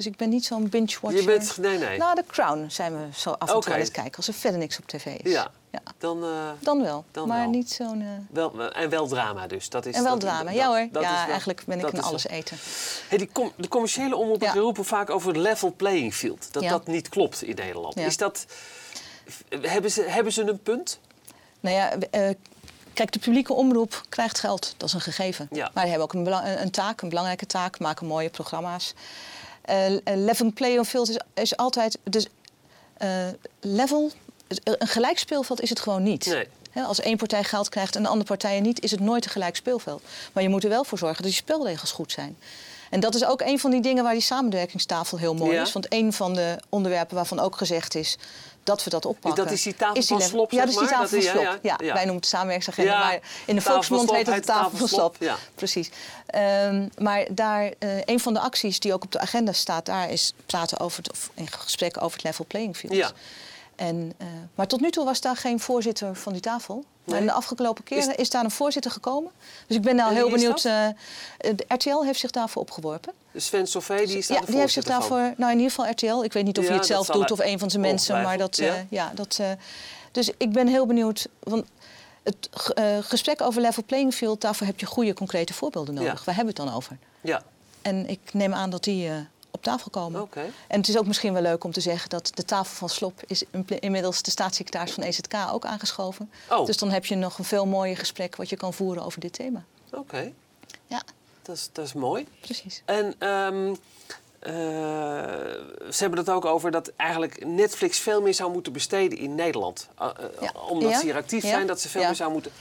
Dus 0.00 0.08
ik 0.08 0.16
ben 0.16 0.28
niet 0.28 0.44
zo'n 0.44 0.68
binge-watcher. 0.68 1.20
Je 1.20 1.26
bent... 1.26 1.56
Nee, 1.58 1.78
nee. 1.78 1.98
Nou, 1.98 2.14
The 2.16 2.24
Crown 2.26 2.64
zijn 2.68 2.92
we 2.92 3.06
zo 3.18 3.30
af 3.30 3.52
en 3.52 3.60
toe 3.60 3.72
aan 3.72 3.78
het 3.80 3.90
kijken. 3.90 4.16
Als 4.16 4.28
er 4.28 4.34
verder 4.34 4.58
niks 4.58 4.78
op 4.78 4.86
tv 4.86 5.06
is. 5.06 5.32
Ja. 5.32 5.50
Ja, 5.70 5.80
Dan, 5.98 6.22
eh, 6.24 6.30
dan 6.58 6.82
wel. 6.82 7.04
Dan 7.10 7.28
maar 7.28 7.40
wel. 7.40 7.48
niet 7.50 7.70
zo'n... 7.70 8.00
eh, 8.00 8.06
wel, 8.30 8.72
en 8.72 8.88
wel 8.88 9.06
drama 9.08 9.46
dus. 9.46 9.68
Dat 9.68 9.86
is, 9.86 9.94
en 9.94 10.02
wel 10.02 10.12
dat- 10.12 10.20
drama. 10.20 10.44
dat- 10.44 10.54
ja 10.54 10.66
hoor. 10.66 10.88
dat 10.92 11.02
is 11.02 11.08
ja, 11.08 11.14
wel- 11.20 11.30
eigenlijk 11.30 11.62
ben 11.66 11.78
ik 11.78 11.92
een 11.92 12.02
alles 12.02 12.26
eten. 12.26 12.56
Hey, 13.08 13.18
die 13.18 13.28
com- 13.32 13.52
de 13.56 13.68
commerciële 13.68 14.16
omroepen 14.16 14.46
Ja. 14.46 14.52
roepen 14.52 14.84
vaak 14.84 15.10
over 15.10 15.28
het 15.28 15.36
level 15.36 15.72
playing 15.76 16.14
field. 16.14 16.52
Dat 16.52 16.62
Ja. 16.62 16.70
dat 16.70 16.86
niet 16.86 17.08
klopt 17.08 17.42
in 17.42 17.54
Nederland. 17.54 17.96
Is 17.96 18.16
dat... 18.16 18.46
Hebben 19.60 19.90
ze, 19.90 20.02
hebben 20.02 20.32
ze 20.32 20.42
een 20.42 20.62
punt? 20.62 20.98
Nou 21.60 21.76
ja, 21.76 21.92
eh, 22.10 22.34
kijk, 22.92 23.12
de 23.12 23.18
publieke 23.18 23.52
omroep 23.52 24.02
krijgt 24.08 24.38
geld. 24.38 24.74
Dat 24.76 24.88
is 24.88 24.94
een 24.94 25.00
gegeven. 25.00 25.48
Ja. 25.50 25.70
Maar 25.74 25.84
die 25.84 25.92
hebben 25.92 26.02
ook 26.20 26.26
een 26.26 26.62
een 26.62 26.70
taak, 26.70 27.00
een 27.02 27.08
belangrijke 27.08 27.46
taak. 27.46 27.78
Maken 27.78 28.06
mooie 28.06 28.30
programma's. 28.30 28.94
Eh, 29.62 29.86
eh, 29.86 30.00
level 30.04 30.52
playing 30.52 30.86
field 30.86 31.08
is, 31.08 31.18
is 31.34 31.56
altijd... 31.56 31.98
Dus, 32.02 32.26
eh, 32.96 33.26
level, 33.60 34.10
een 34.64 34.86
gelijk 34.86 35.18
speelveld 35.18 35.60
is 35.60 35.70
het 35.70 35.80
gewoon 35.80 36.02
niet. 36.02 36.26
Nee. 36.26 36.48
Als 36.84 37.00
één 37.00 37.16
partij 37.16 37.44
geld 37.44 37.68
krijgt 37.68 37.96
en 37.96 38.02
de 38.02 38.08
andere 38.08 38.26
partij 38.26 38.60
niet, 38.60 38.80
is 38.80 38.90
het 38.90 39.00
nooit 39.00 39.24
een 39.24 39.30
gelijk 39.30 39.56
speelveld. 39.56 40.02
Maar 40.32 40.42
je 40.42 40.48
moet 40.48 40.64
er 40.64 40.68
wel 40.70 40.84
voor 40.84 40.98
zorgen 40.98 41.22
dat 41.22 41.32
die 41.32 41.40
spelregels 41.40 41.92
goed 41.92 42.12
zijn. 42.12 42.36
En 42.90 43.00
dat 43.00 43.14
is 43.14 43.24
ook 43.24 43.40
een 43.40 43.58
van 43.58 43.70
die 43.70 43.80
dingen 43.80 44.02
waar 44.04 44.12
die 44.12 44.22
samenwerkingstafel 44.22 45.18
heel 45.18 45.34
mooi 45.34 45.54
Ja. 45.54 45.62
is. 45.62 45.72
Want 45.72 45.86
een 45.88 46.12
van 46.12 46.34
de 46.34 46.58
onderwerpen 46.68 47.16
waarvan 47.16 47.38
ook 47.40 47.56
gezegd 47.56 47.94
is 47.94 48.18
dat 48.70 48.84
we 48.84 48.90
dat 48.90 49.04
oppakken. 49.04 49.44
Dat 49.44 49.52
is 49.52 49.62
die 49.62 49.76
tafel 49.76 50.02
van 50.02 50.20
slop, 50.20 50.50
Ja, 50.50 50.60
dat 50.60 50.68
is 50.68 50.76
die 50.78 50.88
tafel 50.88 51.08
van 51.08 51.22
slop. 51.22 51.42
ja, 51.42 51.58
Ja, 51.62 51.78
ja. 51.84 51.92
wij 51.92 51.94
noemen 52.04 52.14
het 52.16 52.26
samenwerkingsagenda, 52.26 52.98
maar 52.98 53.18
in 53.46 53.54
de 53.54 53.60
volksmond 53.60 54.10
heet 54.10 54.26
het 54.26 54.34
de 54.34 54.40
tafel 54.40 54.78
van 54.78 54.88
slop. 54.88 55.16
ja. 55.18 55.36
Precies. 55.54 55.90
Ehm, 56.26 56.88
maar 56.98 57.26
daar, 57.30 57.70
eh, 57.78 57.88
een 58.04 58.20
van 58.20 58.34
de 58.34 58.40
acties 58.40 58.80
die 58.80 58.92
ook 58.92 59.04
op 59.04 59.12
de 59.12 59.18
agenda 59.18 59.52
staat, 59.52 59.86
daar 59.86 60.10
is 60.10 60.32
praten 60.46 60.80
over 60.80 60.98
het, 61.02 61.10
of 61.12 61.30
in 61.34 61.48
gesprek 61.50 62.02
over 62.02 62.12
het 62.16 62.22
level 62.22 62.44
playing 62.48 62.76
field. 62.76 63.12
Ja. 63.80 63.86
En, 63.86 64.12
eh, 64.18 64.26
maar 64.54 64.66
tot 64.66 64.80
nu 64.80 64.90
toe 64.90 65.04
was 65.04 65.20
daar 65.20 65.36
geen 65.36 65.60
voorzitter 65.60 66.16
van 66.16 66.32
die 66.32 66.42
tafel. 66.42 66.84
Nee. 67.04 67.20
in 67.20 67.26
de 67.26 67.32
afgelopen 67.32 67.84
keren 67.84 68.08
Is- 68.10 68.14
is, 68.16 68.30
daar 68.30 68.44
een 68.44 68.50
voorzitter 68.50 68.90
gekomen. 68.90 69.30
Dus 69.66 69.76
ik 69.76 69.82
ben 69.82 69.96
nou 69.96 70.08
En 70.10 70.14
heel 70.16 70.30
benieuwd. 70.30 70.64
eh, 70.64 70.86
de 71.38 71.64
RTL 71.68 72.02
heeft 72.04 72.20
zich 72.20 72.30
daarvoor 72.30 72.62
opgeworpen. 72.62 73.12
Sven 73.36 73.66
Sauvé, 73.66 73.96
die 74.06 74.16
is 74.18 74.26
daar 74.26 74.36
ja, 74.40 74.44
de 74.44 74.50
die 74.50 74.60
heeft 74.60 74.72
zich 74.72 74.84
van. 74.84 74.92
daarvoor, 74.92 75.34
nou 75.36 75.52
in 75.52 75.58
ieder 75.58 75.70
geval 75.74 75.90
RTL. 75.90 76.22
Ik 76.24 76.32
weet 76.32 76.44
niet 76.44 76.58
of 76.58 76.62
Ja, 76.64 76.68
hij 76.70 76.78
het 76.78 76.86
zelf 76.86 77.06
doet 77.06 77.28
hij- 77.28 77.30
of 77.30 77.38
een 77.52 77.58
van 77.58 77.70
zijn 77.70 77.82
mensen. 77.82 78.22
Maar 78.22 78.38
dat, 78.38 78.58
eh, 78.58 78.72
ja. 78.90 79.12
dat, 79.14 79.36
eh, 79.40 79.50
dus 80.12 80.30
ik 80.36 80.52
ben 80.52 80.66
heel 80.66 80.86
benieuwd. 80.86 81.28
Want 81.42 81.64
het 82.22 82.48
ge- 82.50 82.74
eh, 82.74 82.98
gesprek 83.00 83.40
over 83.40 83.60
level 83.62 83.82
playing 83.86 84.14
field, 84.14 84.40
daarvoor 84.40 84.66
heb 84.66 84.80
je 84.80 84.86
goede 84.86 85.14
concrete 85.14 85.54
voorbeelden 85.54 85.94
nodig. 85.94 86.18
Ja. 86.18 86.24
Waar 86.24 86.34
hebben 86.34 86.54
we 86.54 86.60
het 86.60 86.68
dan 86.70 86.76
over? 86.78 86.98
Ja, 87.20 87.42
En 87.82 88.08
ik 88.08 88.20
neem 88.32 88.54
aan 88.54 88.70
dat 88.70 88.84
die 88.84 89.08
eh, 89.08 89.14
op 89.50 89.62
tafel 89.62 89.90
komen. 89.90 90.28
En 90.68 90.78
het 90.78 90.88
is 90.88 90.98
ook 90.98 91.06
misschien 91.06 91.32
wel 91.32 91.42
leuk 91.42 91.64
om 91.64 91.72
te 91.72 91.80
zeggen 91.80 92.08
dat 92.10 92.30
de 92.34 92.44
tafel 92.44 92.74
van 92.76 92.88
Slop 92.88 93.20
is 93.26 93.42
in- 93.50 93.66
inmiddels 93.80 94.22
de 94.22 94.30
staatssecretaris 94.30 94.92
van 94.92 95.02
EZK 95.02 95.34
ook 95.52 95.64
aangeschoven. 95.64 96.30
Oh. 96.50 96.66
Dus 96.66 96.76
dan 96.76 96.90
heb 96.90 97.06
je 97.06 97.14
nog 97.14 97.38
een 97.38 97.44
veel 97.44 97.66
mooier 97.66 97.96
gesprek 97.96 98.36
wat 98.36 98.48
je 98.48 98.56
kan 98.56 98.74
voeren 98.74 99.04
over 99.04 99.20
dit 99.20 99.32
thema. 99.32 99.64
Oké, 99.92 100.32
Ja, 100.86 101.02
dat, 101.42 101.56
is, 101.56 101.68
dat 101.72 101.84
is 101.86 101.92
mooi. 101.92 102.26
precies. 102.40 102.82
En 102.84 103.14
ehm, 103.18 103.74
eh, 104.38 104.52
ze 105.90 105.96
hebben 105.98 106.18
het 106.18 106.28
ook 106.30 106.44
over 106.44 106.70
dat 106.70 106.92
eigenlijk 106.96 107.44
Netflix 107.46 107.98
veel 107.98 108.22
meer 108.22 108.34
zou 108.34 108.52
moeten 108.52 108.72
besteden 108.72 109.18
in 109.18 109.34
Nederland. 109.34 109.88
Uh, 110.00 110.08
Ja. 110.40 110.52
Omdat 110.68 110.90
Ja? 110.90 110.98
ze 110.98 111.04
hier 111.04 111.16
actief 111.16 111.42
Ja? 111.42 111.48
zijn, 111.48 111.66
dat 111.66 111.80
ze 111.80 111.88
veel 111.88 112.04
meer 112.04 112.14
zou 112.14 112.32
moeten. 112.32 112.52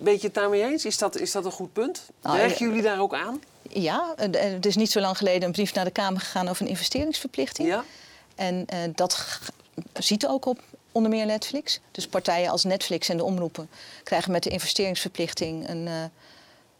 Ben 0.00 0.12
je 0.12 0.18
het 0.20 0.34
daarmee 0.34 0.62
eens? 0.62 0.84
Is 0.84 0.98
dat, 0.98 1.16
is 1.18 1.32
dat 1.32 1.44
een 1.44 1.52
goed 1.52 1.72
punt? 1.72 2.02
Nou, 2.22 2.36
Werken 2.36 2.54
eh, 2.54 2.60
jullie 2.60 2.82
daar 2.82 3.00
ook 3.00 3.14
aan? 3.14 3.42
Ja, 3.68 4.14
eh, 4.16 4.34
er 4.34 4.66
is 4.66 4.76
niet 4.76 4.90
zo 4.90 5.00
lang 5.00 5.16
geleden 5.16 5.42
een 5.42 5.52
brief 5.52 5.74
naar 5.74 5.84
de 5.84 5.90
Kamer 5.90 6.20
gegaan 6.20 6.48
over 6.48 6.62
een 6.62 6.68
investeringsverplichting. 6.68 7.68
Ja? 7.68 7.84
En 8.34 8.64
eh, 8.66 8.78
dat 8.94 9.40
ziet 9.92 10.26
ook 10.26 10.46
op 10.46 10.60
onder 10.92 11.10
meer 11.10 11.26
Netflix. 11.26 11.80
Dus 11.90 12.06
partijen 12.06 12.50
als 12.50 12.64
Netflix 12.64 13.08
en 13.08 13.16
de 13.16 13.24
omroepen 13.24 13.68
krijgen 14.02 14.32
met 14.32 14.42
de 14.42 14.50
investeringsverplichting 14.50 15.68
een, 15.68 15.86
eh, 15.86 16.02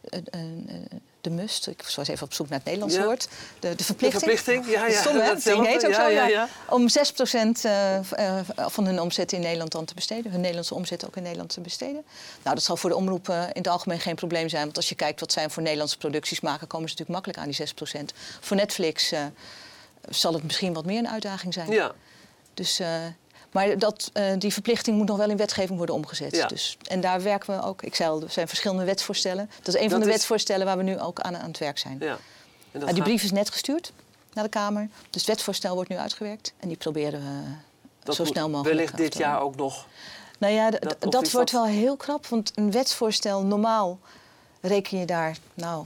een, 0.01 0.25
een, 0.29 0.65
eh, 0.67 0.97
de 1.25 1.31
must. 1.31 1.67
Ik 1.67 1.91
was 1.95 2.07
even 2.07 2.25
op 2.25 2.33
zoek 2.33 2.49
naar 2.49 2.57
het 2.57 2.67
Nederlands 2.67 2.95
Ja. 2.95 3.03
woord. 3.03 3.27
De, 3.59 3.75
de 3.75 3.83
verplichting. 3.83 4.23
verplichting, 4.23 4.75
ja, 4.75 4.85
ja, 4.87 4.99
Stom, 4.99 5.19
hè? 5.19 5.35
Die 5.35 5.67
heet 5.67 5.85
ook 5.85 5.93
zo, 5.93 6.07
ja. 6.07 6.47
Om 6.69 6.89
6% 6.89 7.65
eh, 7.65 7.97
eh, 7.97 8.39
van 8.57 8.85
hun 8.85 8.99
omzet 9.01 9.31
in 9.31 9.39
Nederland 9.41 9.71
dan 9.71 9.85
te 9.85 9.93
besteden. 9.93 10.31
Hun 10.31 10.39
Nederlandse 10.39 10.75
omzet 10.75 11.05
ook 11.05 11.15
in 11.15 11.23
Nederland 11.23 11.49
te 11.49 11.61
besteden. 11.61 12.03
Nou, 12.43 12.55
dat 12.55 12.63
zal 12.63 12.77
voor 12.77 12.89
de 12.89 12.95
omroepen 12.95 13.39
in 13.41 13.61
het 13.61 13.67
algemeen 13.67 13.99
geen 13.99 14.15
probleem 14.15 14.49
zijn. 14.49 14.63
Want 14.63 14.77
als 14.77 14.89
je 14.89 14.95
kijkt 14.95 15.19
wat 15.19 15.31
zij 15.31 15.49
voor 15.49 15.63
Nederlandse 15.63 15.97
producties 15.97 16.39
maken... 16.39 16.67
komen 16.67 16.89
ze 16.89 16.95
natuurlijk 16.97 17.25
makkelijk 17.25 17.59
aan 17.59 17.65
die 17.83 18.11
6%. 18.11 18.15
Voor 18.39 18.57
Netflix 18.57 19.11
eh, 19.11 19.25
zal 20.09 20.33
het 20.33 20.43
misschien 20.43 20.73
wat 20.73 20.85
meer 20.85 20.99
een 20.99 21.09
uitdaging 21.09 21.53
zijn. 21.53 21.71
Ja. 21.71 21.91
Dus, 22.53 22.79
eh, 22.79 22.87
maar 23.55 23.77
dat, 23.77 24.09
eh, 24.13 24.33
die 24.37 24.53
verplichting 24.53 24.97
moet 24.97 25.07
nog 25.07 25.17
wel 25.17 25.29
in 25.29 25.37
wetgeving 25.37 25.77
worden 25.77 25.95
omgezet. 25.95 26.35
Ja. 26.35 26.47
Dus, 26.47 26.77
en 26.83 27.01
daar 27.01 27.21
werken 27.23 27.55
we 27.59 27.63
ook. 27.65 27.81
Ik 27.81 27.95
zei 27.95 28.09
al, 28.09 28.21
er 28.21 28.29
zijn 28.29 28.47
verschillende 28.47 28.83
wetsvoorstellen. 28.83 29.49
Dat 29.63 29.75
is 29.75 29.81
een 29.81 29.89
van 29.89 29.99
de 29.99 30.05
is- 30.05 30.11
wetsvoorstellen 30.11 30.65
waar 30.65 30.77
we 30.77 30.83
nu 30.83 30.99
ook 30.99 31.19
aan, 31.19 31.37
aan 31.37 31.47
het 31.47 31.57
werk 31.57 31.77
zijn. 31.77 31.97
ja. 31.99 32.17
En 32.71 32.93
die 32.93 33.03
brief 33.03 33.23
is 33.23 33.31
net 33.31 33.49
gestuurd 33.49 33.91
naar 34.33 34.43
de 34.43 34.49
Kamer. 34.49 34.89
Dus 35.09 35.21
het 35.21 35.25
wetsvoorstel 35.25 35.73
wordt 35.75 35.89
nu 35.89 35.95
uitgewerkt. 35.97 36.53
En 36.59 36.67
die 36.67 36.77
proberen 36.77 37.19
we 37.19 37.53
dat 38.03 38.15
zo 38.15 38.25
snel 38.25 38.49
mogelijk 38.49 38.75
Wellicht 38.75 38.97
dit 38.97 39.17
jaar 39.17 39.39
ook 39.41 39.55
nog. 39.55 39.85
Nou 40.39 40.53
ja, 40.53 40.69
dat- 41.09 41.31
wordt 41.31 41.51
wel 41.51 41.65
heel 41.65 41.95
krap. 41.95 42.27
Want 42.27 42.51
een 42.55 42.71
wetsvoorstel, 42.71 43.43
normaal 43.43 43.99
reken 44.61 44.97
je 44.99 45.05
daar 45.05 45.37
nou 45.53 45.85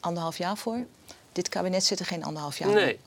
anderhalf 0.00 0.38
jaar 0.38 0.56
voor. 0.56 0.84
Dit 1.32 1.48
kabinet 1.48 1.84
zit 1.84 2.00
er 2.00 2.06
geen 2.06 2.24
anderhalf 2.24 2.58
jaar 2.58 2.68
Nee. 2.68 3.00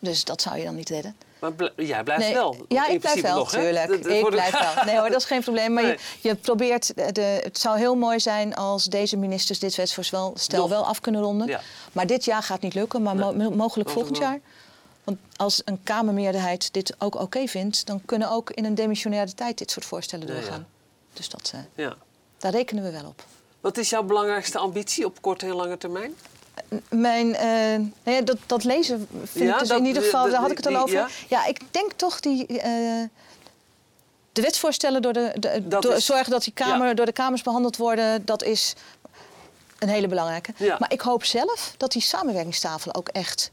Dus 0.00 0.24
dat 0.24 0.42
zou 0.42 0.58
je 0.58 0.64
dan 0.64 0.74
niet 0.74 0.88
redden. 0.88 1.16
Maar 1.40 1.52
bl- 1.52 1.66
jij 1.76 2.02
blijft 2.02 2.22
Nee, 2.24 2.34
wel. 2.34 2.56
Ja, 2.68 2.86
ik 2.88 3.00
blijf 3.00 3.20
wel, 3.20 3.36
nog, 3.38 3.50
hè? 3.52 3.60
tuurlijk. 3.60 3.88
Dat- 3.88 4.02
dat 4.02 4.12
ik 4.12 4.28
blijf 4.30 4.58
wel. 4.74 4.84
Nee 4.86 4.98
hoor, 4.98 5.08
dat 5.10 5.20
is 5.20 5.24
geen 5.26 5.40
probleem. 5.42 5.72
Maar 5.72 5.82
Nee. 5.82 5.92
je, 6.20 6.28
je 6.28 6.34
probeert, 6.34 6.96
de, 6.96 7.12
de- 7.12 7.40
het 7.42 7.58
zou 7.58 7.78
heel 7.78 7.94
mooi 7.94 8.20
zijn 8.20 8.54
als 8.54 8.84
deze 8.84 9.16
ministers 9.16 9.58
dit 9.58 9.74
wetsvoorstel 9.74 10.32
stel 10.38 10.68
wel 10.68 10.84
af 10.86 11.00
kunnen 11.00 11.20
ronden. 11.20 11.46
Ja. 11.46 11.60
Maar 11.92 12.06
dit 12.06 12.24
jaar 12.24 12.42
gaat 12.42 12.60
niet 12.60 12.74
lukken, 12.74 13.02
maar 13.02 13.16
mo- 13.16 13.32
mo- 13.32 13.50
mogelijk 13.50 13.90
volgend 13.90 14.16
jaar. 14.18 14.40
Want 15.04 15.18
als 15.36 15.62
een 15.64 15.80
Kamermeerderheid 15.82 16.72
dit 16.72 16.94
ook 16.98 17.14
oké 17.20 17.46
vindt... 17.46 17.86
dan 17.86 18.00
kunnen 18.04 18.30
ook 18.30 18.50
in 18.50 18.64
een 18.64 18.74
demissionaire 18.74 19.34
tijd 19.34 19.58
dit 19.58 19.70
soort 19.70 19.84
voorstellen 19.86 20.26
ja. 20.26 20.32
doorgaan. 20.32 20.66
Dus 21.12 21.28
dat, 21.28 21.52
eh, 21.54 21.60
Ja. 21.84 21.94
daar 22.38 22.52
rekenen 22.52 22.84
we 22.84 22.90
wel 22.90 23.04
op. 23.06 23.24
Wat 23.60 23.76
is 23.78 23.90
jouw 23.90 24.02
belangrijkste 24.02 24.58
ambitie 24.58 25.04
op 25.04 25.22
korte 25.22 25.46
en 25.46 25.54
lange 25.54 25.78
termijn? 25.78 26.14
Mijn, 26.90 27.30
nou 27.30 28.16
ja, 28.16 28.20
dat, 28.20 28.36
dat 28.46 28.64
lezen 28.64 29.08
vind 29.24 29.44
Ja, 29.48 29.52
ik 29.52 29.58
dus 29.58 29.68
dat- 29.68 29.78
in 29.78 29.84
ieder 29.86 30.02
geval, 30.02 30.30
daar 30.30 30.40
had 30.40 30.50
ik 30.50 30.56
het 30.56 30.66
al 30.66 30.72
die- 30.72 30.82
over. 30.82 30.94
ja? 30.94 31.08
Ja? 31.28 31.46
ik 31.46 31.60
denk 31.70 31.92
toch 31.92 32.20
die. 32.20 32.46
eh, 32.46 33.02
de 34.32 34.42
wetsvoorstellen 34.42 35.02
door 35.02 35.12
de, 35.12 35.32
de- 35.38 35.68
Dat 35.68 35.82
door- 35.82 35.94
is- 35.94 36.04
zorgen 36.06 36.30
dat 36.30 36.44
die 36.44 36.52
kamer, 36.52 36.94
door 36.94 37.06
de 37.06 37.12
Kamers 37.12 37.42
behandeld 37.42 37.76
worden, 37.76 38.24
dat 38.24 38.42
is 38.42 38.74
een 39.78 39.88
hele 39.88 40.08
belangrijke. 40.08 40.52
Maar 40.78 40.92
ik 40.92 41.00
hoop 41.00 41.24
zelf 41.24 41.74
dat 41.76 41.92
die 41.92 42.02
samenwerkingstafel 42.02 42.94
ook 42.94 43.08
echt, 43.08 43.50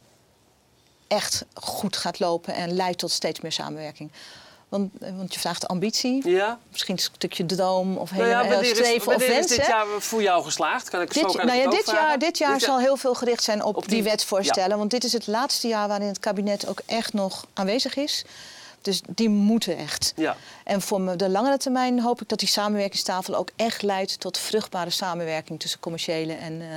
echt 1.07 1.45
goed 1.53 1.97
gaat 1.97 2.19
lopen 2.19 2.53
en 2.53 2.73
leidt 2.75 2.97
tot 2.99 3.11
steeds 3.11 3.41
meer 3.41 3.51
samenwerking. 3.51 4.11
Want, 4.77 4.91
eh, 5.01 5.17
want 5.17 5.33
je 5.33 5.39
vraagt 5.39 5.67
ambitie, 5.67 6.29
Ja? 6.29 6.59
misschien 6.71 6.95
een 6.95 7.01
stukje 7.15 7.45
droom 7.45 7.97
of 7.97 8.11
Nou 8.11 8.23
hele, 8.23 8.33
ja, 8.35 8.41
heel 8.41 8.51
wanneer 8.51 8.71
is, 8.71 8.77
streven 8.77 8.97
of 8.99 9.05
wanneer 9.05 9.29
is 9.29 9.35
wens. 9.35 9.47
dit 9.55 9.65
jaar 9.67 9.85
voor 9.99 10.21
jou 10.21 10.43
geslaagd? 10.43 10.89
Kan 10.89 11.01
ik 11.01 11.13
zo 11.13 11.19
Dit, 11.21 11.31
kan 11.31 11.41
ik 11.41 11.47
nou 11.47 11.59
ja, 11.59 11.69
dit, 11.69 11.85
jaar, 11.85 12.19
dit 12.19 12.37
jaar 12.37 12.53
Dit 12.53 12.61
zal 12.63 12.79
heel 12.79 12.97
veel 12.97 13.13
gericht 13.15 13.43
zijn 13.43 13.63
op, 13.63 13.75
Op 13.75 13.81
die, 13.87 13.93
die- 13.93 14.03
wetsvoorstellen. 14.03 14.77
Want 14.77 14.91
dit 14.91 15.03
is 15.03 15.13
het 15.13 15.27
laatste 15.27 15.67
jaar 15.67 15.87
waarin 15.87 16.07
het 16.07 16.19
kabinet 16.19 16.67
ook 16.67 16.81
echt 16.85 17.13
nog 17.13 17.45
aanwezig 17.53 17.95
is. 17.95 18.23
Dus 18.85 19.01
die 19.07 19.29
moeten 19.29 19.77
echt. 19.77 20.13
Ja. 20.15 20.35
En 20.63 20.81
voor 20.81 21.17
de 21.17 21.29
langere 21.29 21.57
termijn 21.57 21.99
hoop 21.99 22.21
ik 22.21 22.29
dat 22.29 22.39
die 22.39 22.47
samenwerkingstafel 22.47 23.35
ook 23.35 23.49
echt 23.55 23.81
leidt 23.81 24.19
tot 24.19 24.37
vruchtbare 24.37 24.89
samenwerking 24.89 25.59
tussen 25.59 25.79
commerciële 25.79 26.33
en, 26.33 26.61
eh, 26.61 26.67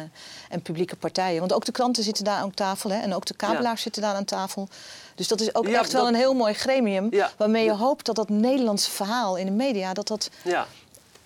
en 0.48 0.62
publieke 0.62 0.96
partijen. 0.96 1.40
Want 1.40 1.52
ook 1.52 1.64
de 1.64 1.72
kranten 1.72 2.02
zitten 2.02 2.24
daar 2.24 2.36
aan 2.36 2.54
tafel 2.54 2.90
hè, 2.90 3.00
en 3.00 3.14
ook 3.14 3.26
de 3.26 3.34
kabelaars 3.34 3.82
zitten 3.82 4.02
daar 4.02 4.14
aan 4.14 4.24
tafel. 4.24 4.68
Dus 5.14 5.28
dat 5.28 5.40
is 5.40 5.54
ook 5.54 5.66
Ja, 5.66 5.78
echt 5.78 5.92
wel 5.92 6.08
een 6.08 6.14
heel 6.14 6.34
mooi 6.34 6.54
gremium 6.54 7.10
waarmee 7.36 7.64
je 7.64 7.72
hoopt 7.72 8.06
dat 8.06 8.16
dat 8.16 8.28
Nederlandse 8.28 8.90
verhaal 8.90 9.36
in 9.36 9.46
de 9.46 9.52
media 9.52 9.92
dat 9.92 10.08
dat 10.08 10.30
Ja. 10.42 10.66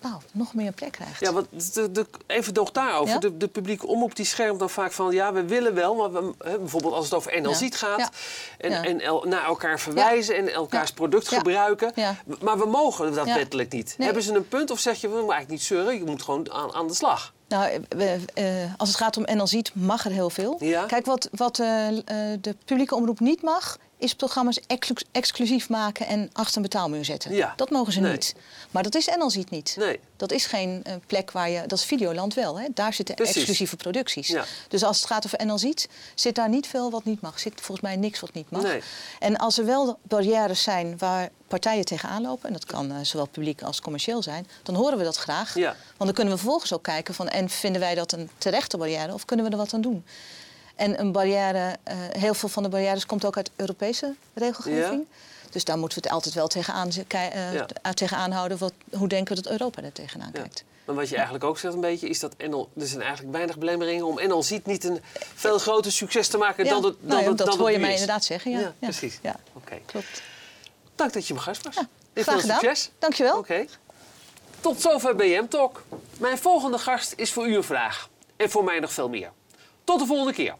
Nou, 0.03 0.15
nog 0.31 0.53
meer 0.53 0.71
plek 0.71 0.91
krijgt. 0.91 1.19
Ja, 1.19 1.33
want 1.33 1.73
de, 1.73 1.91
de, 1.91 2.05
even 2.27 2.53
nog 2.53 2.71
daarover. 2.71 3.13
Ja? 3.13 3.19
De, 3.19 3.37
de 3.37 3.47
publieke 3.47 3.87
omroep 3.87 4.15
die 4.15 4.25
schermt 4.25 4.59
dan 4.59 4.69
vaak 4.69 4.91
van... 4.91 5.11
ja, 5.11 5.33
we 5.33 5.45
willen 5.45 5.73
wel, 5.73 5.95
maar 5.95 6.11
we, 6.11 6.33
hè, 6.37 6.59
bijvoorbeeld 6.59 6.93
als 6.93 7.05
het 7.05 7.13
over 7.13 7.41
NL 7.41 7.49
Ja. 7.49 7.55
Ziet 7.55 7.75
gaat... 7.75 7.99
Ja. 7.99 8.09
en, 8.57 8.83
en 8.83 9.01
el- 9.01 9.25
naar 9.27 9.45
elkaar 9.45 9.79
verwijzen 9.79 10.35
en 10.35 10.49
elkaars 10.49 10.91
product 10.91 11.27
gebruiken. 11.27 11.93
Maar 12.41 12.57
we 12.57 12.65
mogen 12.65 13.13
dat 13.13 13.25
wettelijk 13.25 13.71
niet. 13.71 13.95
Nee. 13.97 14.05
Hebben 14.05 14.23
ze 14.23 14.33
een 14.33 14.47
punt 14.47 14.71
of 14.71 14.79
zeg 14.79 15.01
je... 15.01 15.07
we 15.07 15.13
moeten 15.13 15.33
eigenlijk 15.33 15.61
niet 15.61 15.77
zeuren, 15.77 15.97
je 15.97 16.03
moet 16.03 16.23
gewoon 16.23 16.51
aan, 16.51 16.73
aan 16.73 16.87
de 16.87 16.93
slag? 16.93 17.33
Nou, 17.47 17.85
eh, 18.33 18.45
als 18.77 18.89
het 18.89 18.97
gaat 18.97 19.17
om 19.17 19.25
NL 19.35 19.47
Ziet, 19.47 19.71
mag 19.75 20.05
er 20.05 20.11
heel 20.11 20.29
veel. 20.29 20.55
Ja. 20.59 20.85
Kijk, 20.85 21.05
wat, 21.05 21.29
wat 21.31 21.59
eh, 21.59 21.87
eh, 21.87 22.03
de 22.41 22.55
publieke 22.65 22.95
omroep 22.95 23.19
niet 23.19 23.41
mag, 23.41 23.77
is 24.03 24.13
programma's 24.15 24.59
exclu- 24.67 25.05
exclusief 25.11 25.69
maken 25.69 26.07
en 26.07 26.29
achter 26.33 26.55
een 26.57 26.61
betaalmuur 26.61 27.05
zetten. 27.05 27.33
Ja. 27.33 27.53
Dat 27.55 27.69
mogen 27.69 27.93
ze 27.93 27.99
Nee. 27.99 28.11
niet. 28.11 28.35
Maar 28.71 28.83
dat 28.83 28.95
is 28.95 29.05
NL 29.17 29.29
Ziet 29.29 29.49
niet. 29.49 29.75
Nee. 29.79 29.99
Dat 30.17 30.31
is 30.31 30.45
geen 30.45 30.81
eh, 30.83 30.93
plek 31.07 31.31
waar 31.31 31.49
je. 31.49 31.61
Dat 31.67 31.77
is 31.77 31.85
Videoland 31.85 32.33
wel. 32.33 32.59
Hè? 32.59 32.67
Daar 32.73 32.93
zitten 32.93 33.15
Precies. 33.15 33.35
exclusieve 33.35 33.75
producties. 33.75 34.27
Ja. 34.27 34.45
Dus 34.67 34.83
als 34.83 34.97
het 34.97 35.05
gaat 35.07 35.25
over 35.25 35.45
NL 35.45 35.57
Ziet, 35.57 35.89
zit 36.15 36.35
daar 36.35 36.49
niet 36.49 36.67
veel 36.67 36.91
wat 36.91 37.03
niet 37.05 37.21
mag. 37.21 37.39
Zit 37.39 37.53
volgens 37.55 37.81
mij 37.81 37.95
niks 37.95 38.19
wat 38.19 38.33
niet 38.33 38.49
mag. 38.51 38.61
Nee. 38.61 38.81
En 39.19 39.37
als 39.37 39.57
er 39.57 39.65
wel 39.65 39.97
barrières 40.01 40.63
zijn 40.63 40.97
waar 40.97 41.29
partijen 41.47 41.85
tegenaan 41.85 42.21
lopen, 42.21 42.47
en 42.47 42.53
dat 42.53 42.65
kan 42.65 42.91
eh, 42.91 42.97
zowel 43.01 43.27
publiek 43.27 43.61
als 43.61 43.81
commercieel 43.81 44.21
zijn, 44.23 44.47
dan 44.63 44.75
horen 44.75 44.97
we 44.97 45.03
dat 45.03 45.17
graag. 45.17 45.55
Ja. 45.55 45.69
Want 45.69 45.97
dan 45.97 46.13
kunnen 46.13 46.33
we 46.33 46.39
vervolgens 46.39 46.73
ook 46.73 46.83
kijken 46.83 47.13
van 47.13 47.27
en 47.29 47.49
vinden 47.49 47.81
wij 47.81 47.95
dat 47.95 48.11
een 48.11 48.29
terechte 48.37 48.77
barrière 48.77 49.13
of 49.13 49.25
kunnen 49.25 49.45
we 49.45 49.51
er 49.51 49.57
wat 49.57 49.73
aan 49.73 49.81
doen? 49.81 50.05
En 50.83 50.99
een 50.99 51.11
barrière, 51.11 51.75
eh, 51.83 51.95
heel 52.11 52.33
veel 52.33 52.49
van 52.49 52.63
de 52.63 52.69
barrières 52.69 53.05
komt 53.05 53.25
ook 53.25 53.37
uit 53.37 53.51
Europese 53.55 54.15
regelgeving. 54.33 55.05
Dus 55.51 55.63
daar 55.63 55.77
moeten 55.77 55.97
we 55.97 56.03
het 56.03 56.13
altijd 56.13 56.33
wel 56.33 56.47
tegenaan, 56.47 56.91
Ja. 57.09 57.65
uh, 57.85 57.91
tegenaan 57.93 58.31
houden. 58.31 58.57
Wat, 58.57 58.73
hoe 58.91 59.07
denken 59.07 59.35
we 59.35 59.41
dat 59.41 59.51
Europa 59.51 59.81
er 59.81 59.91
tegenaan 59.91 60.29
Ja. 60.33 60.39
kijkt? 60.39 60.63
Maar 60.85 60.95
wat 60.95 61.09
je 61.09 61.15
eigenlijk 61.15 61.43
ook 61.45 61.57
zegt 61.57 61.73
een 61.73 61.79
beetje... 61.79 62.09
is 62.09 62.19
dat 62.19 62.35
NL, 62.37 62.69
er 62.79 62.87
zijn 62.87 63.01
eigenlijk 63.01 63.31
weinig 63.33 63.57
belemmeringen 63.57 64.05
om 64.05 64.15
NL 64.27 64.43
Ziet 64.43 64.65
niet 64.65 64.83
een 64.83 65.01
veel 65.35 65.57
groter 65.59 65.91
succes 65.91 66.27
te 66.27 66.37
maken... 66.37 66.65
Dan 66.65 66.83
het, 66.83 66.95
dan 66.99 67.07
nou 67.09 67.21
ja, 67.21 67.27
het, 67.29 67.37
dat 67.37 67.47
dan 67.47 67.57
hoor 67.57 67.65
het 67.67 67.75
je 67.75 67.81
mij 67.81 67.93
is. 67.93 67.99
inderdaad 67.99 68.23
zeggen. 68.25 68.51
Ja, 68.51 68.59
Ja, 68.59 68.73
precies. 68.79 69.19
Ja, 69.21 69.35
Oké. 69.53 69.77
klopt. 69.85 70.21
Dank 70.95 71.13
dat 71.13 71.27
je 71.27 71.33
mijn 71.33 71.45
gast 71.45 71.63
was. 71.63 71.75
En 71.77 71.87
graag 72.13 72.23
veel 72.25 72.39
gedaan. 72.39 72.59
succes. 72.59 72.91
Dankjewel. 72.99 73.37
Oké. 73.37 73.65
Tot 74.59 74.81
zover 74.81 75.15
BM 75.15 75.47
Talk. 75.47 75.83
Mijn 76.17 76.37
volgende 76.37 76.77
gast 76.77 77.13
is 77.15 77.31
voor 77.31 77.47
u 77.47 77.55
een 77.55 77.63
vraag. 77.63 78.09
En 78.35 78.49
voor 78.49 78.63
mij 78.63 78.79
nog 78.79 78.93
veel 78.93 79.09
meer. 79.09 79.31
Tot 79.83 79.99
de 79.99 80.05
volgende 80.05 80.33
keer. 80.33 80.55